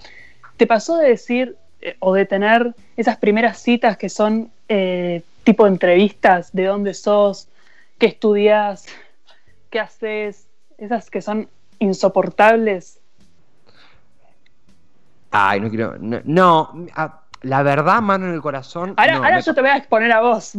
¿Te 0.56 0.68
pasó 0.68 0.96
de 0.96 1.08
decir, 1.08 1.56
eh, 1.82 1.96
o 1.98 2.14
de 2.14 2.26
tener 2.26 2.74
esas 2.96 3.16
primeras 3.16 3.58
citas 3.58 3.96
que 3.96 4.08
son 4.08 4.50
eh, 4.68 5.22
tipo 5.42 5.66
entrevistas, 5.66 6.52
de 6.52 6.66
dónde 6.66 6.94
sos, 6.94 7.48
qué 7.98 8.06
estudias, 8.06 8.86
qué 9.68 9.80
haces, 9.80 10.46
esas 10.78 11.10
que 11.10 11.20
son 11.20 11.48
insoportables. 11.80 13.00
Ay, 15.32 15.60
no 15.60 15.70
quiero. 15.70 15.96
No, 15.98 16.86
la 17.42 17.62
verdad, 17.62 18.00
mano 18.00 18.26
en 18.26 18.34
el 18.34 18.42
corazón. 18.42 18.94
Ahora, 18.96 19.40
yo 19.40 19.52
te 19.54 19.60
voy 19.60 19.70
a 19.70 19.76
exponer 19.76 20.12
a 20.12 20.20
vos. 20.22 20.52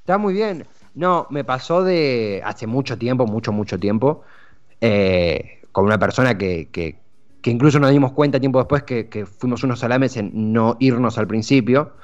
Está 0.00 0.18
muy 0.18 0.34
bien. 0.34 0.66
No, 0.94 1.28
me 1.30 1.44
pasó 1.44 1.84
de 1.84 2.42
hace 2.44 2.66
mucho 2.66 2.98
tiempo, 2.98 3.26
mucho, 3.26 3.52
mucho 3.52 3.78
tiempo, 3.78 4.24
eh, 4.80 5.60
con 5.70 5.84
una 5.84 5.98
persona 5.98 6.36
que, 6.36 6.68
que 6.72 6.99
incluso 7.44 7.78
nos 7.78 7.90
dimos 7.90 8.12
cuenta 8.12 8.38
tiempo 8.38 8.58
después 8.58 8.82
que, 8.82 9.26
fuimos 9.26 9.62
unos 9.64 9.80
salames 9.80 10.16
en 10.16 10.52
no 10.52 10.76
irnos 10.80 11.16
al 11.16 11.26
principio. 11.26 11.94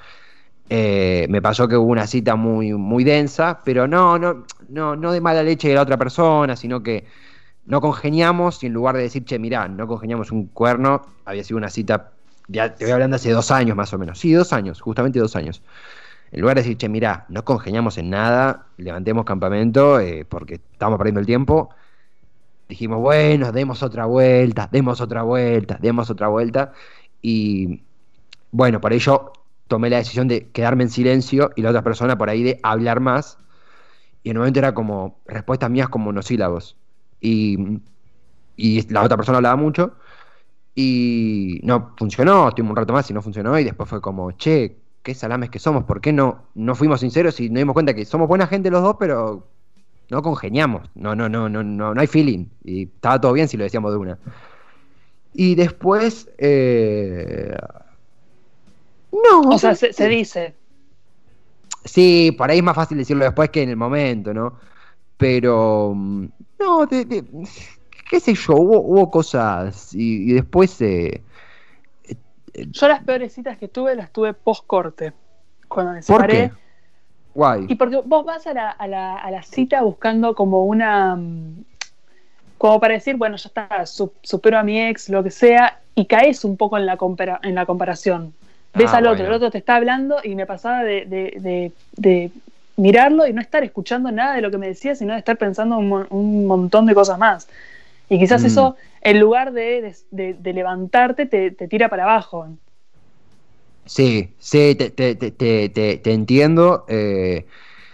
Eh, 0.68 1.26
me 1.28 1.42
pasó 1.42 1.68
que 1.68 1.76
hubo 1.76 1.90
una 1.92 2.06
cita 2.06 2.36
muy, 2.36 2.72
muy 2.72 3.04
densa, 3.04 3.60
pero 3.64 3.86
no, 3.86 4.18
no, 4.18 4.44
no, 4.68 4.96
no 4.96 5.12
de 5.12 5.20
mala 5.20 5.42
leche 5.42 5.68
de 5.68 5.74
la 5.74 5.82
otra 5.82 5.96
persona, 5.96 6.56
sino 6.56 6.82
que 6.82 7.04
no 7.66 7.80
congeniamos 7.80 8.62
y 8.62 8.66
en 8.66 8.72
lugar 8.72 8.96
de 8.96 9.02
decir, 9.02 9.24
che, 9.24 9.38
mirá, 9.38 9.68
no 9.68 9.86
congeniamos 9.86 10.30
un 10.32 10.46
cuerno, 10.46 11.02
había 11.24 11.44
sido 11.44 11.58
una 11.58 11.68
cita, 11.68 12.12
ya 12.48 12.74
te 12.74 12.84
voy 12.84 12.92
hablando 12.92 13.16
hace 13.16 13.30
dos 13.32 13.50
años 13.50 13.76
más 13.76 13.92
o 13.92 13.98
menos, 13.98 14.18
sí, 14.18 14.32
dos 14.32 14.52
años, 14.52 14.80
justamente 14.80 15.18
dos 15.18 15.36
años. 15.36 15.62
En 16.32 16.40
lugar 16.40 16.56
de 16.56 16.62
decir, 16.62 16.76
che, 16.76 16.88
mirá, 16.88 17.26
no 17.28 17.44
congeniamos 17.44 17.98
en 17.98 18.10
nada, 18.10 18.66
levantemos 18.78 19.24
campamento 19.24 20.00
eh, 20.00 20.24
porque 20.28 20.54
estamos 20.54 20.98
perdiendo 20.98 21.20
el 21.20 21.26
tiempo, 21.26 21.70
dijimos, 22.68 23.00
bueno, 23.00 23.52
demos 23.52 23.82
otra 23.82 24.06
vuelta, 24.06 24.68
demos 24.70 25.00
otra 25.00 25.22
vuelta, 25.22 25.78
demos 25.80 26.10
otra 26.10 26.28
vuelta. 26.28 26.72
Y 27.22 27.82
bueno, 28.50 28.80
por 28.80 28.92
ello 28.92 29.32
tomé 29.68 29.90
la 29.90 29.98
decisión 29.98 30.28
de 30.28 30.48
quedarme 30.50 30.84
en 30.84 30.90
silencio 30.90 31.50
y 31.56 31.62
la 31.62 31.70
otra 31.70 31.82
persona 31.82 32.16
por 32.18 32.30
ahí 32.30 32.42
de 32.42 32.60
hablar 32.62 33.00
más. 33.00 33.38
Y 34.22 34.30
en 34.30 34.38
un 34.38 34.40
momento 34.42 34.58
era 34.58 34.74
como 34.74 35.20
respuestas 35.26 35.70
mías 35.70 35.88
como 35.88 36.06
monosílabos. 36.06 36.76
Y, 37.20 37.80
y 38.56 38.92
la 38.92 39.02
otra 39.02 39.16
persona 39.16 39.38
hablaba 39.38 39.56
mucho. 39.56 39.94
Y 40.74 41.60
no 41.62 41.94
funcionó, 41.96 42.48
estuvimos 42.48 42.70
un 42.72 42.76
rato 42.76 42.92
más 42.92 43.10
y 43.10 43.14
no 43.14 43.22
funcionó. 43.22 43.58
Y 43.58 43.64
después 43.64 43.88
fue 43.88 44.00
como, 44.00 44.32
che, 44.32 44.76
qué 45.06 45.14
salames 45.14 45.50
que 45.50 45.60
somos, 45.60 45.84
¿por 45.84 46.00
qué 46.00 46.12
no, 46.12 46.48
no 46.56 46.74
fuimos 46.74 46.98
sinceros 47.00 47.38
y 47.38 47.48
nos 47.48 47.58
dimos 47.58 47.74
cuenta 47.74 47.94
que 47.94 48.04
somos 48.04 48.26
buena 48.26 48.48
gente 48.48 48.72
los 48.72 48.82
dos, 48.82 48.96
pero 48.98 49.46
no 50.08 50.22
congeniamos, 50.22 50.88
no, 50.94 51.16
no, 51.16 51.28
no, 51.28 51.48
no, 51.48 51.62
no, 51.62 51.94
no 51.94 52.00
hay 52.00 52.06
feeling. 52.06 52.46
Y 52.64 52.84
estaba 52.84 53.20
todo 53.20 53.32
bien 53.32 53.48
si 53.48 53.56
lo 53.56 53.64
decíamos 53.64 53.92
de 53.92 53.98
una. 53.98 54.18
Y 55.32 55.54
después. 55.54 56.30
Eh... 56.38 57.56
No. 59.12 59.40
O 59.50 59.58
sea, 59.58 59.74
se, 59.74 59.92
se, 59.92 60.08
dice. 60.08 60.54
Sí, 61.84 62.34
por 62.36 62.50
ahí 62.50 62.58
es 62.58 62.64
más 62.64 62.76
fácil 62.76 62.98
decirlo 62.98 63.24
después 63.24 63.50
que 63.50 63.62
en 63.62 63.70
el 63.70 63.76
momento, 63.76 64.32
¿no? 64.32 64.58
Pero. 65.16 65.92
Mm, 65.94 66.26
no, 66.58 66.86
de, 66.86 67.24
qué 68.08 68.20
sé 68.20 68.34
yo, 68.34 68.54
hubo, 68.54 68.80
hubo 68.80 69.10
cosas. 69.10 69.90
Y, 69.92 70.32
después. 70.32 70.80
Eh, 70.80 71.22
yo 72.54 72.88
las 72.88 73.02
peores 73.02 73.34
citas 73.34 73.58
que 73.58 73.68
tuve 73.68 73.94
las 73.94 74.12
tuve 74.12 74.32
post 74.34 74.66
corte. 74.66 75.12
Cuando 75.68 75.92
me 75.92 76.02
separé. 76.02 76.48
¿Por 76.48 76.56
qué? 76.56 76.65
Y 77.68 77.74
porque 77.74 78.00
vos 78.04 78.24
vas 78.24 78.46
a 78.46 78.54
la, 78.54 78.70
a, 78.70 78.86
la, 78.86 79.16
a 79.16 79.30
la, 79.30 79.42
cita 79.42 79.82
buscando 79.82 80.34
como 80.34 80.64
una. 80.64 81.16
Mm, 81.16 81.64
como 82.58 82.80
para 82.80 82.94
decir, 82.94 83.16
bueno, 83.16 83.36
ya 83.36 83.48
está, 83.48 83.84
supero 84.22 84.58
a 84.58 84.62
mi 84.62 84.80
ex, 84.80 85.10
lo 85.10 85.22
que 85.22 85.30
sea, 85.30 85.78
y 85.94 86.06
caes 86.06 86.44
un 86.44 86.56
poco 86.56 86.78
en 86.78 86.86
la, 86.86 86.96
en 87.42 87.54
la 87.54 87.66
comparación. 87.66 88.32
Ves 88.74 88.92
ah, 88.92 88.98
al 88.98 89.06
otro, 89.06 89.26
el 89.26 89.32
otro 89.32 89.50
te 89.50 89.58
está 89.58 89.76
hablando 89.76 90.16
y 90.24 90.34
me 90.34 90.46
pasaba 90.46 90.82
de, 90.82 91.04
de, 91.06 91.72
de, 91.96 92.30
mirarlo 92.76 93.26
y 93.26 93.32
no 93.32 93.40
estar 93.40 93.62
escuchando 93.64 94.10
nada 94.10 94.34
de 94.34 94.42
lo 94.42 94.50
que 94.50 94.58
me 94.58 94.68
decía, 94.68 94.94
sino 94.94 95.12
de 95.14 95.18
estar 95.18 95.36
pensando 95.36 95.78
un, 95.78 96.06
un 96.10 96.46
montón 96.46 96.86
de 96.86 96.94
cosas 96.94 97.18
más. 97.18 97.48
Y 98.08 98.18
quizás 98.18 98.42
mm. 98.42 98.46
eso, 98.46 98.76
en 99.00 99.20
lugar 99.20 99.52
de, 99.52 99.94
levantarte, 100.42 101.26
te, 101.26 101.50
tira 101.50 101.88
para 101.88 102.04
abajo. 102.04 102.46
Sí, 103.86 104.34
sí, 104.38 104.74
te, 104.74 104.90
te 104.90 106.12
entiendo. 106.12 106.84
Eh. 106.88 107.46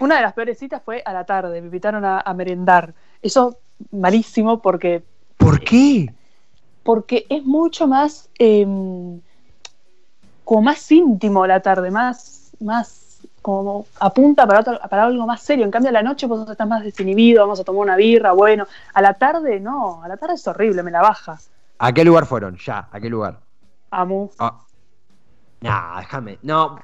Una 0.02 0.16
de 0.16 0.22
las 0.22 0.32
peores 0.32 0.58
citas 0.58 0.82
fue 0.84 1.00
a 1.04 1.12
la 1.12 1.24
tarde, 1.24 1.60
me 1.60 1.66
invitaron 1.66 2.04
a, 2.04 2.34
merendar. 2.34 2.92
Eso 3.22 3.58
malísimo 3.92 4.60
porque... 4.60 5.04
¿Por 5.36 5.60
qué? 5.60 6.12
Porque 6.82 7.24
es 7.28 7.44
mucho 7.44 7.86
más... 7.86 8.28
Em, 8.36 9.20
como 10.42 10.62
más 10.62 10.90
íntimo 10.90 11.46
la 11.46 11.60
tarde, 11.60 11.92
más, 11.92 12.50
más 12.58 13.20
como 13.42 13.86
apunta 14.00 14.44
para, 14.44 14.64
para 14.64 15.04
algo 15.04 15.24
más 15.24 15.40
serio. 15.40 15.64
En 15.64 15.70
cambio, 15.70 15.90
a 15.90 15.92
la 15.92 16.02
noche 16.02 16.26
vos 16.26 16.50
estás 16.50 16.66
más 16.66 16.82
desinhibido, 16.82 17.42
vamos 17.42 17.60
a 17.60 17.64
tomar 17.64 17.82
una 17.82 17.94
birra, 17.96 18.32
bueno. 18.32 18.66
A 18.94 19.02
la 19.02 19.14
tarde, 19.14 19.60
no, 19.60 20.02
a 20.02 20.08
la 20.08 20.16
tarde 20.16 20.34
es 20.34 20.48
horrible, 20.48 20.82
me 20.82 20.90
la 20.90 21.00
baja. 21.00 21.38
¿A 21.78 21.92
qué 21.92 22.04
lugar 22.04 22.26
fueron? 22.26 22.56
Ya, 22.56 22.88
¿a 22.90 22.98
qué 22.98 23.08
lugar? 23.08 23.38
Amu. 23.92 24.30
Ah. 24.40 24.58
Nah, 25.62 26.00
déjame. 26.00 26.38
No, 26.42 26.78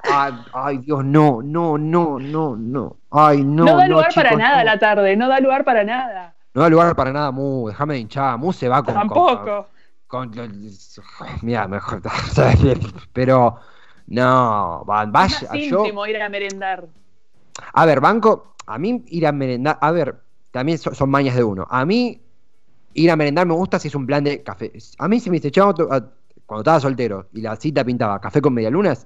ay, 0.53 0.77
Dios, 0.79 1.03
no, 1.03 1.41
no, 1.41 1.77
no, 1.77 2.19
no, 2.19 2.55
no. 2.55 2.97
Ay, 3.11 3.43
no. 3.43 3.65
No 3.65 3.77
da 3.77 3.87
lugar 3.87 4.13
para 4.13 4.35
nada 4.35 4.63
la 4.63 4.79
tarde, 4.79 5.15
no 5.15 5.27
da 5.27 5.39
lugar 5.39 5.65
para 5.65 5.83
nada. 5.83 6.33
No 6.53 6.61
da 6.61 6.69
lugar 6.69 6.95
para 6.95 7.11
nada, 7.11 7.31
Mu, 7.31 7.67
déjame 7.67 7.95
de 7.95 7.99
hinchar. 7.99 8.37
Mu 8.37 8.53
se 8.53 8.69
va 8.69 8.81
con. 8.83 8.93
Tampoco. 8.93 9.67
Con, 10.07 10.31
mira, 11.41 11.67
mejor. 11.67 12.01
Pero 13.13 13.59
no, 14.07 14.83
vaya. 14.85 15.05
Es 15.05 15.43
más 15.43 15.55
íntimo 15.55 16.07
ir 16.07 16.21
a 16.21 16.29
merendar. 16.29 16.87
A 17.73 17.85
ver, 17.85 17.99
banco, 17.99 18.55
a 18.65 18.77
mí 18.77 19.03
ir 19.07 19.27
a 19.27 19.31
merendar, 19.31 19.77
a 19.81 19.91
ver, 19.91 20.15
también 20.51 20.77
son, 20.77 21.09
mañas 21.09 21.35
de 21.35 21.43
uno. 21.43 21.67
A 21.69 21.85
mí 21.85 22.21
ir 22.93 23.11
a 23.11 23.15
merendar 23.15 23.45
me 23.45 23.53
gusta 23.53 23.77
si 23.77 23.89
es 23.89 23.95
un 23.95 24.07
plan 24.07 24.23
de 24.23 24.41
café. 24.41 24.71
A 24.97 25.07
mí 25.07 25.19
si 25.19 25.29
me 25.29 25.35
dice, 25.35 25.51
chavo, 25.51 25.73
cuando 26.49 26.61
estaba 26.61 26.79
soltero 26.79 27.27
y 27.31 27.41
la 27.41 27.55
cita 27.55 27.83
pintaba 27.83 28.19
café 28.19 28.41
con 28.41 28.55
medialunas, 28.55 29.05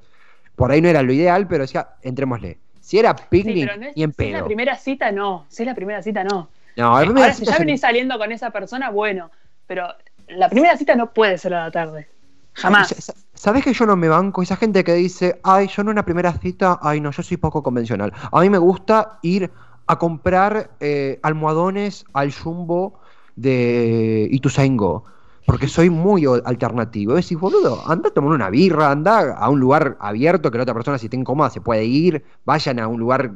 por 0.56 0.72
ahí 0.72 0.82
no 0.82 0.88
era 0.88 1.04
lo 1.04 1.12
ideal, 1.12 1.46
pero 1.46 1.64
decía, 1.64 1.90
entrémosle. 2.02 2.58
Si 2.80 2.98
era 2.98 3.14
picnic 3.14 3.70
y 3.96 4.04
en 4.04 4.14
pedo. 4.14 4.28
Si 4.28 4.34
es 4.34 4.40
la 4.40 4.46
primera 4.46 4.78
cita, 4.78 5.12
no. 5.12 5.46
Si 5.50 5.64
es 5.64 5.68
la 5.68 5.76
primera 5.76 6.02
cita, 6.02 6.24
no. 6.24 6.50
No, 6.78 7.02
la 7.02 7.08
Ahora, 7.08 7.34
si 7.34 7.46
ya 7.46 7.58
venís 7.58 7.82
saliendo 7.82 8.18
con 8.18 8.32
esa 8.32 8.50
persona, 8.52 8.92
bueno. 8.92 9.30
Pero 9.68 9.88
la 10.30 10.50
primera 10.50 10.78
cita 10.78 10.96
no 10.96 11.14
puede 11.14 11.38
ser 11.38 11.54
a 11.54 11.66
la 11.66 11.72
tarde. 11.72 12.08
Jamás. 12.54 13.14
¿Sabes 13.34 13.64
que 13.66 13.74
yo 13.74 13.86
no 13.86 13.98
me 13.98 14.08
banco? 14.08 14.42
Esa 14.42 14.56
gente 14.56 14.86
que 14.86 14.94
dice, 14.94 15.42
ay, 15.44 15.68
yo 15.68 15.82
en 15.82 15.90
una 15.90 16.06
primera 16.06 16.32
cita, 16.32 16.80
ay, 16.82 17.02
no, 17.02 17.12
yo 17.12 17.24
soy 17.24 17.36
poco 17.36 17.62
convencional. 17.62 18.14
A 18.32 18.40
mí 18.40 18.50
me 18.50 18.58
gusta 18.58 19.20
ir 19.22 19.52
a 19.88 20.00
comprar 20.00 20.72
eh, 20.80 21.20
almohadones 21.24 22.06
al 22.14 22.32
jumbo 22.32 23.02
de 23.36 24.30
Ituzaingó. 24.32 25.04
Porque 25.46 25.68
soy 25.68 25.90
muy 25.90 26.26
alternativo. 26.26 27.16
Decís, 27.16 27.38
boludo, 27.38 27.82
anda 27.86 28.10
a 28.10 28.14
tomar 28.14 28.32
una 28.32 28.50
birra, 28.50 28.92
anda 28.92 29.34
a 29.34 29.50
un 29.50 29.60
lugar 29.60 29.98
abierto 30.00 30.50
que 30.50 30.58
la 30.58 30.64
otra 30.64 30.74
persona, 30.74 30.98
si 30.98 31.08
está 31.08 31.18
incómoda, 31.18 31.50
se 31.50 31.62
puede 31.62 31.84
ir. 31.84 32.24
Vayan 32.46 32.80
a 32.80 32.88
un 32.88 33.00
lugar 33.00 33.32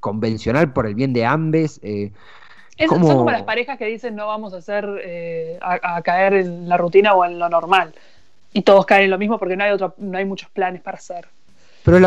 convencional 0.00 0.72
por 0.72 0.86
el 0.86 0.94
bien 0.94 1.12
de 1.12 1.24
ambos. 1.24 1.80
Eh, 1.82 2.12
son 2.78 3.00
como 3.00 3.30
las 3.30 3.42
parejas 3.42 3.78
que 3.78 3.86
dicen 3.86 4.16
no 4.16 4.26
vamos 4.26 4.54
a 4.54 4.58
hacer 4.58 4.86
eh, 5.02 5.58
a, 5.60 6.02
caer 6.02 6.34
en 6.34 6.68
la 6.68 6.76
rutina 6.76 7.14
o 7.14 7.24
en 7.24 7.38
lo 7.38 7.48
normal. 7.48 7.94
Y 8.52 8.62
todos 8.62 8.84
caen 8.84 9.04
en 9.04 9.10
lo 9.10 9.18
mismo 9.18 9.38
porque 9.38 9.56
no 9.56 9.64
hay 9.64 9.70
otro, 9.70 9.94
no 9.98 10.18
hay 10.18 10.24
muchos 10.24 10.50
planes 10.50 10.82
para 10.82 10.98
hacer. 10.98 11.26
Pero 11.84 11.98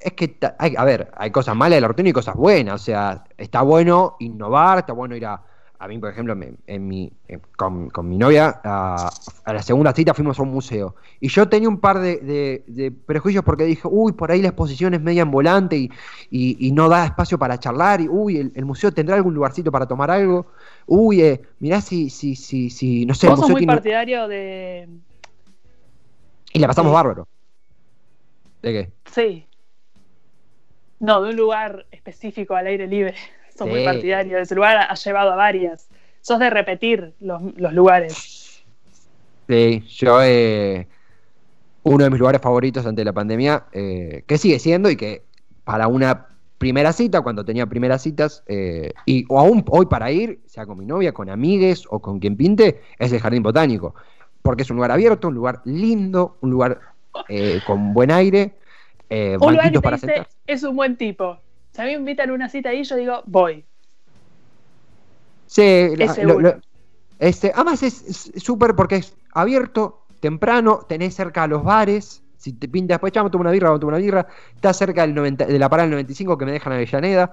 es 0.00 0.12
que, 0.12 0.36
hay, 0.58 0.74
a 0.76 0.84
ver, 0.84 1.10
hay 1.16 1.30
cosas 1.30 1.56
malas 1.56 1.76
de 1.76 1.80
la 1.80 1.88
rutina 1.88 2.08
y 2.10 2.12
cosas 2.12 2.36
buenas. 2.36 2.74
O 2.80 2.84
sea, 2.84 3.24
está 3.36 3.62
bueno 3.62 4.16
innovar, 4.20 4.78
está 4.78 4.92
bueno 4.92 5.16
ir 5.16 5.26
a, 5.26 5.42
a 5.78 5.88
mí, 5.88 5.98
por 5.98 6.10
ejemplo, 6.10 6.36
en 6.66 6.88
mi, 6.88 7.12
con, 7.56 7.90
mi 8.08 8.16
novia, 8.16 8.60
a, 8.64 9.10
la 9.46 9.62
segunda 9.62 9.92
cita 9.92 10.14
fuimos 10.14 10.38
a 10.38 10.42
un 10.42 10.50
museo. 10.50 10.94
Y 11.20 11.28
yo 11.28 11.48
tenía 11.48 11.68
un 11.68 11.80
par 11.80 11.98
de, 11.98 12.92
prejuicios 13.06 13.44
porque 13.44 13.64
dije, 13.64 13.82
uy, 13.84 14.12
por 14.12 14.30
ahí 14.30 14.40
la 14.40 14.48
exposición 14.48 14.94
es 14.94 15.00
media 15.00 15.22
en 15.22 15.30
volante 15.30 15.76
y, 15.76 15.90
y, 16.30 16.72
no 16.72 16.88
da 16.88 17.06
espacio 17.06 17.38
para 17.38 17.58
charlar. 17.58 18.00
Y, 18.00 18.08
uy, 18.08 18.52
el, 18.54 18.64
museo 18.64 18.92
tendrá 18.92 19.16
algún 19.16 19.34
lugarcito 19.34 19.72
para 19.72 19.86
tomar 19.86 20.10
algo. 20.10 20.46
Uy, 20.86 21.22
eh, 21.22 21.42
mirá 21.58 21.80
si, 21.80 22.08
si, 22.08 22.36
si, 22.36 22.70
si, 22.70 23.04
no 23.04 23.14
sé. 23.14 23.28
Vos 23.28 23.40
sos 23.40 23.50
muy 23.50 23.66
partidario 23.66 24.28
de... 24.28 24.88
Y 26.52 26.60
la 26.60 26.68
pasamos 26.68 26.92
bárbaro. 26.92 27.26
¿De 28.62 28.72
qué? 28.72 28.92
Sí. 29.12 29.46
No, 31.00 31.20
de 31.20 31.30
un 31.30 31.36
lugar 31.36 31.84
específico 31.90 32.54
al 32.54 32.68
aire 32.68 32.86
libre. 32.86 33.14
Sos 33.56 33.68
muy 33.68 33.84
partidario. 33.84 34.38
Ese 34.38 34.54
lugar 34.54 34.86
ha 34.88 34.94
llevado 34.94 35.32
a 35.32 35.36
varias. 35.36 35.88
Sos 36.20 36.38
de 36.38 36.50
repetir 36.50 37.14
los, 37.20 37.42
lugares. 37.72 38.64
Sí, 39.48 39.84
yo 39.88 40.22
eh, 40.22 40.86
uno 41.82 42.04
de 42.04 42.10
mis 42.10 42.18
lugares 42.18 42.40
favoritos 42.40 42.86
ante 42.86 43.04
la 43.04 43.12
pandemia, 43.12 43.66
eh, 43.72 44.24
que 44.26 44.38
sigue 44.38 44.58
siendo 44.58 44.90
y 44.90 44.96
que 44.96 45.22
para 45.64 45.86
una 45.86 46.28
primera 46.58 46.92
cita, 46.92 47.20
cuando 47.20 47.44
tenía 47.44 47.66
primeras 47.66 48.02
citas, 48.02 48.42
eh, 48.46 48.92
y 49.04 49.26
o 49.28 49.38
aún 49.38 49.64
hoy 49.68 49.86
para 49.86 50.10
ir, 50.10 50.40
sea 50.46 50.66
con 50.66 50.78
mi 50.78 50.86
novia, 50.86 51.12
con 51.12 51.28
amigues 51.28 51.84
o 51.90 52.00
con 52.00 52.20
quien 52.20 52.36
pinte, 52.36 52.80
es 52.98 53.12
el 53.12 53.20
Jardín 53.20 53.42
Botánico. 53.42 53.94
Porque 54.40 54.62
es 54.62 54.70
un 54.70 54.76
lugar 54.76 54.92
abierto, 54.92 55.28
un 55.28 55.34
lugar 55.34 55.60
lindo, 55.64 56.38
un 56.40 56.50
lugar 56.50 56.80
con 57.66 57.94
buen 57.94 58.10
aire, 58.10 58.54
un 59.10 59.52
lugar 59.52 59.72
para 59.82 59.98
sentar. 59.98 60.28
Es 60.46 60.62
un 60.62 60.74
buen 60.74 60.96
tipo. 60.96 61.38
Si 61.74 61.82
a 61.82 61.84
mí 61.84 61.90
me 61.90 61.98
invitan 61.98 62.30
a 62.30 62.34
una 62.34 62.48
cita 62.48 62.68
ahí, 62.68 62.84
yo 62.84 62.94
digo, 62.94 63.22
voy. 63.26 63.64
Sí, 65.46 65.62
este, 67.18 67.52
además 67.54 67.82
es 67.82 68.32
súper 68.36 68.76
porque 68.76 68.96
es 68.96 69.16
abierto, 69.32 70.06
temprano, 70.20 70.80
tenés 70.88 71.14
cerca 71.14 71.42
a 71.42 71.46
los 71.48 71.64
bares. 71.64 72.22
Si 72.36 72.52
te 72.52 72.68
pintas 72.68 72.94
después, 72.96 73.12
chamo, 73.12 73.30
tomo 73.30 73.42
una 73.42 73.50
birra, 73.50 73.76
tomo 73.78 73.88
una 73.88 73.98
birra. 73.98 74.26
Está 74.54 74.72
cerca 74.72 75.02
del 75.02 75.14
90, 75.14 75.46
de 75.46 75.58
la 75.58 75.68
parada 75.68 75.86
del 75.86 75.92
95 75.92 76.38
que 76.38 76.44
me 76.44 76.52
dejan 76.52 76.72
a 76.72 76.76
Avellaneda. 76.76 77.32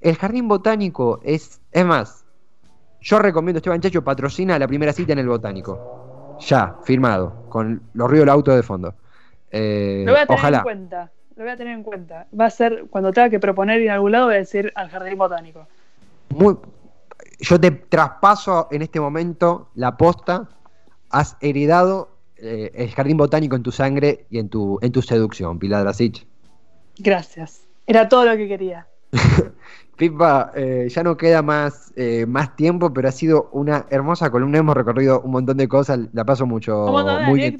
El 0.00 0.16
jardín 0.16 0.48
botánico 0.48 1.20
es. 1.22 1.60
Es 1.70 1.86
más, 1.86 2.24
yo 3.00 3.20
recomiendo, 3.20 3.58
Esteban 3.58 3.80
Chacho 3.80 4.02
patrocina 4.02 4.58
la 4.58 4.66
primera 4.66 4.92
cita 4.92 5.12
en 5.12 5.20
el 5.20 5.28
botánico. 5.28 6.36
Ya, 6.40 6.76
firmado, 6.82 7.46
con 7.48 7.82
los 7.94 8.10
ríos 8.10 8.22
del 8.22 8.30
auto 8.30 8.50
de 8.54 8.62
fondo. 8.62 8.94
Eh, 9.50 10.02
Lo 10.04 10.12
voy 10.12 10.20
a 10.20 10.26
tener 10.26 10.40
ojalá. 10.40 10.58
en 10.58 10.62
cuenta 10.64 11.12
lo 11.36 11.44
voy 11.44 11.52
a 11.52 11.56
tener 11.56 11.74
en 11.74 11.82
cuenta. 11.82 12.26
Va 12.38 12.46
a 12.46 12.50
ser, 12.50 12.86
cuando 12.88 13.12
tenga 13.12 13.28
que 13.28 13.38
proponer 13.38 13.80
ir 13.80 13.90
a 13.90 13.94
algún 13.94 14.12
lado, 14.12 14.26
voy 14.26 14.36
a 14.36 14.38
decir 14.38 14.72
al 14.74 14.88
jardín 14.88 15.18
botánico. 15.18 15.66
Muy, 16.30 16.56
yo 17.38 17.60
te 17.60 17.70
traspaso 17.70 18.68
en 18.70 18.82
este 18.82 18.98
momento 19.00 19.68
la 19.74 19.96
posta. 19.96 20.48
Has 21.10 21.36
heredado 21.40 22.08
eh, 22.38 22.72
el 22.74 22.90
jardín 22.90 23.18
botánico 23.18 23.54
en 23.54 23.62
tu 23.62 23.70
sangre 23.70 24.26
y 24.30 24.38
en 24.38 24.48
tu, 24.48 24.78
en 24.80 24.92
tu 24.92 25.02
seducción, 25.02 25.58
Pilar 25.58 25.82
Drasich. 25.82 26.26
Gracias. 26.98 27.66
Era 27.86 28.08
todo 28.08 28.24
lo 28.24 28.36
que 28.36 28.48
quería. 28.48 28.86
Pipa, 29.96 30.52
eh, 30.54 30.88
ya 30.90 31.02
no 31.02 31.16
queda 31.16 31.42
más, 31.42 31.92
eh, 31.96 32.24
más 32.26 32.56
tiempo, 32.56 32.92
pero 32.92 33.08
ha 33.08 33.12
sido 33.12 33.50
una 33.52 33.86
hermosa 33.90 34.30
columna. 34.30 34.58
Hemos 34.58 34.74
recorrido 34.74 35.20
un 35.20 35.32
montón 35.32 35.58
de 35.58 35.68
cosas. 35.68 36.00
La 36.12 36.24
paso 36.24 36.46
mucho. 36.46 36.86
muy 37.26 37.56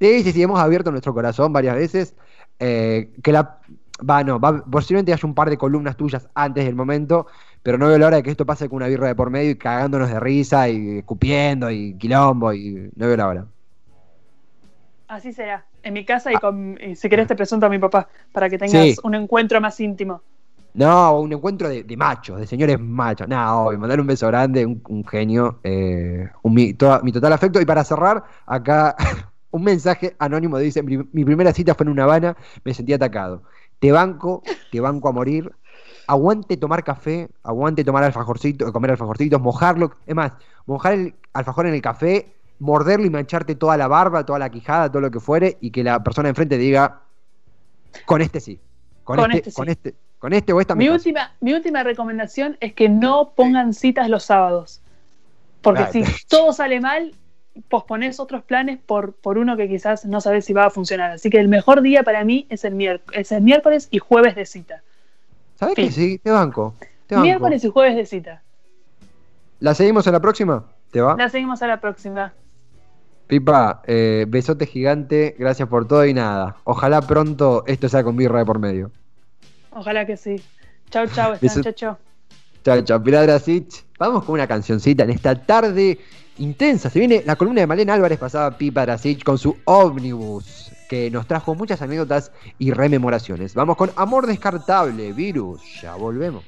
Sí, 0.00 0.22
sí, 0.22 0.32
sí, 0.32 0.42
hemos 0.42 0.60
abierto 0.60 0.92
nuestro 0.92 1.12
corazón 1.12 1.52
varias 1.52 1.74
veces. 1.74 2.14
Eh, 2.58 3.12
que 3.22 3.32
la. 3.32 3.58
Va, 4.08 4.22
no, 4.22 4.38
va, 4.38 4.64
posiblemente 4.64 5.12
haya 5.12 5.26
un 5.26 5.34
par 5.34 5.50
de 5.50 5.58
columnas 5.58 5.96
tuyas 5.96 6.28
antes 6.34 6.64
del 6.64 6.76
momento, 6.76 7.26
pero 7.64 7.78
no 7.78 7.88
veo 7.88 7.98
la 7.98 8.06
hora 8.06 8.16
de 8.18 8.22
que 8.22 8.30
esto 8.30 8.46
pase 8.46 8.68
con 8.68 8.76
una 8.76 8.86
birra 8.86 9.08
de 9.08 9.14
por 9.16 9.28
medio 9.30 9.50
y 9.50 9.56
cagándonos 9.56 10.08
de 10.08 10.20
risa 10.20 10.68
y 10.68 10.98
escupiendo 10.98 11.68
y 11.70 11.94
quilombo 11.98 12.52
y 12.52 12.90
no 12.94 13.06
veo 13.08 13.16
la 13.16 13.26
hora. 13.28 13.46
Así 15.08 15.32
será. 15.32 15.64
en 15.82 15.94
mi 15.94 16.04
casa 16.04 16.32
y, 16.32 16.36
con, 16.36 16.78
y 16.80 16.94
si 16.94 17.08
querés 17.08 17.26
te 17.26 17.34
presento 17.34 17.66
a 17.66 17.68
mi 17.70 17.78
papá 17.78 18.08
para 18.32 18.48
que 18.50 18.58
tengas 18.58 18.82
Sí. 18.84 18.96
un 19.02 19.14
encuentro 19.14 19.60
más 19.60 19.80
íntimo. 19.80 20.20
No, 20.74 21.18
un 21.20 21.32
encuentro 21.32 21.68
de, 21.68 21.82
de 21.82 21.96
machos, 21.96 22.38
de 22.38 22.46
señores 22.46 22.78
machos. 22.78 23.26
No, 23.26 23.64
obvio, 23.66 23.78
mandar 23.78 24.00
un 24.00 24.06
beso 24.06 24.26
grande, 24.28 24.66
un, 24.66 24.82
un 24.88 25.04
genio, 25.06 25.60
eh, 25.64 26.28
un- 26.42 26.54
mi, 26.54 26.74
toda- 26.74 27.00
mi 27.02 27.10
total 27.10 27.32
afecto. 27.32 27.60
Y 27.60 27.64
para 27.64 27.82
cerrar, 27.84 28.22
acá 28.46 28.94
un 29.50 29.64
mensaje 29.64 30.14
anónimo 30.18 30.58
dice: 30.58 30.82
mi, 30.82 31.24
primera 31.24 31.52
cita 31.52 31.74
fue 31.74 31.84
en 31.84 31.90
una 31.90 32.04
Habana, 32.04 32.36
me 32.64 32.74
sentí 32.74 32.92
atacado. 32.92 33.42
Te 33.78 33.92
banco, 33.92 34.42
te 34.70 34.80
banco 34.80 35.08
a 35.08 35.12
morir. 35.12 35.52
Aguante 36.06 36.56
tomar 36.56 36.84
café, 36.84 37.28
aguante 37.42 37.84
tomar 37.84 38.02
alfajorcitos, 38.02 38.72
comer 38.72 38.92
alfajorcitos, 38.92 39.40
mojarlo. 39.40 39.92
Es 40.06 40.14
más, 40.14 40.32
mojar 40.66 40.94
el 40.94 41.14
alfajor 41.34 41.66
en 41.66 41.74
el 41.74 41.82
café, 41.82 42.34
morderlo 42.58 43.06
y 43.06 43.10
mancharte 43.10 43.54
toda 43.54 43.76
la 43.76 43.88
barba, 43.88 44.24
toda 44.24 44.38
la 44.38 44.48
quijada, 44.48 44.90
todo 44.90 45.02
lo 45.02 45.10
que 45.10 45.20
fuere, 45.20 45.58
y 45.60 45.70
que 45.70 45.84
la 45.84 46.02
persona 46.02 46.30
enfrente 46.30 46.56
diga: 46.56 47.02
Con 48.06 48.22
este 48.22 48.40
sí. 48.40 48.58
Con, 49.04 49.16
Con 49.16 49.32
este, 49.32 49.38
este 49.38 49.50
sí. 49.50 49.56
con 49.56 49.68
este, 49.68 49.94
con 50.18 50.32
este 50.32 50.52
o 50.52 50.60
esta 50.60 50.74
Mi 50.74 50.86
caso". 50.86 50.96
última, 50.96 51.32
mi 51.40 51.54
última 51.54 51.82
recomendación 51.82 52.56
es 52.60 52.74
que 52.74 52.88
no 52.88 53.32
pongan 53.34 53.72
citas 53.72 54.08
los 54.08 54.24
sábados. 54.24 54.80
Porque 55.62 55.86
si 55.92 56.04
todo 56.28 56.52
sale 56.52 56.80
mal, 56.80 57.14
posponés 57.68 58.20
otros 58.20 58.42
planes 58.42 58.78
por, 58.84 59.14
por 59.14 59.38
uno 59.38 59.56
que 59.56 59.68
quizás 59.68 60.04
no 60.04 60.20
sabes 60.20 60.44
si 60.44 60.52
va 60.52 60.66
a 60.66 60.70
funcionar. 60.70 61.12
Así 61.12 61.30
que 61.30 61.38
el 61.38 61.48
mejor 61.48 61.82
día 61.82 62.02
para 62.02 62.24
mí 62.24 62.46
es 62.48 62.64
el, 62.64 63.00
es 63.12 63.32
el 63.32 63.42
miércoles 63.42 63.88
y 63.90 63.98
jueves 63.98 64.34
de 64.34 64.46
cita. 64.46 64.82
¿Sabes 65.56 65.74
que 65.74 65.90
sí? 65.90 66.18
Te 66.18 66.30
banco. 66.30 66.74
Te 67.06 67.14
banco. 67.14 67.24
Miércoles 67.24 67.64
y 67.64 67.70
jueves 67.70 67.96
de 67.96 68.06
cita. 68.06 68.42
¿La 69.60 69.74
seguimos 69.74 70.06
en 70.06 70.12
la 70.12 70.20
próxima? 70.20 70.66
¿Te 70.90 71.00
va? 71.00 71.16
La 71.16 71.28
seguimos 71.28 71.62
a 71.62 71.66
la 71.66 71.80
próxima. 71.80 72.32
Pipa, 73.26 73.82
eh, 73.86 74.24
besote 74.26 74.66
gigante, 74.66 75.36
gracias 75.38 75.68
por 75.68 75.86
todo 75.86 76.06
y 76.06 76.14
nada. 76.14 76.56
Ojalá 76.64 77.02
pronto 77.02 77.64
esto 77.66 77.88
sea 77.88 78.02
con 78.02 78.16
birra 78.16 78.38
de 78.38 78.46
por 78.46 78.58
medio. 78.58 78.90
Ojalá 79.70 80.06
que 80.06 80.16
sí. 80.16 80.42
Chau, 80.90 81.06
chau, 81.08 81.34
Stan, 81.34 81.62
chau, 81.62 81.72
chau. 81.72 81.96
Chao, 82.64 82.80
chao, 82.82 83.02
Pilar 83.02 83.26
Grasich. 83.26 83.84
Vamos 83.98 84.24
con 84.24 84.34
una 84.34 84.46
cancioncita 84.46 85.04
en 85.04 85.10
esta 85.10 85.34
tarde 85.34 85.98
intensa. 86.38 86.90
Se 86.90 86.98
viene 86.98 87.22
la 87.24 87.36
columna 87.36 87.60
de 87.60 87.66
Malena 87.66 87.94
Álvarez 87.94 88.18
pasada 88.18 88.56
Pipa 88.56 88.82
Drasich 88.82 89.22
con 89.22 89.38
su 89.38 89.56
ómnibus, 89.64 90.70
que 90.88 91.10
nos 91.10 91.26
trajo 91.26 91.54
muchas 91.54 91.82
anécdotas 91.82 92.32
y 92.58 92.70
rememoraciones. 92.70 93.54
Vamos 93.54 93.76
con 93.76 93.90
Amor 93.96 94.26
Descartable, 94.26 95.12
Virus, 95.12 95.60
ya 95.82 95.94
volvemos. 95.94 96.44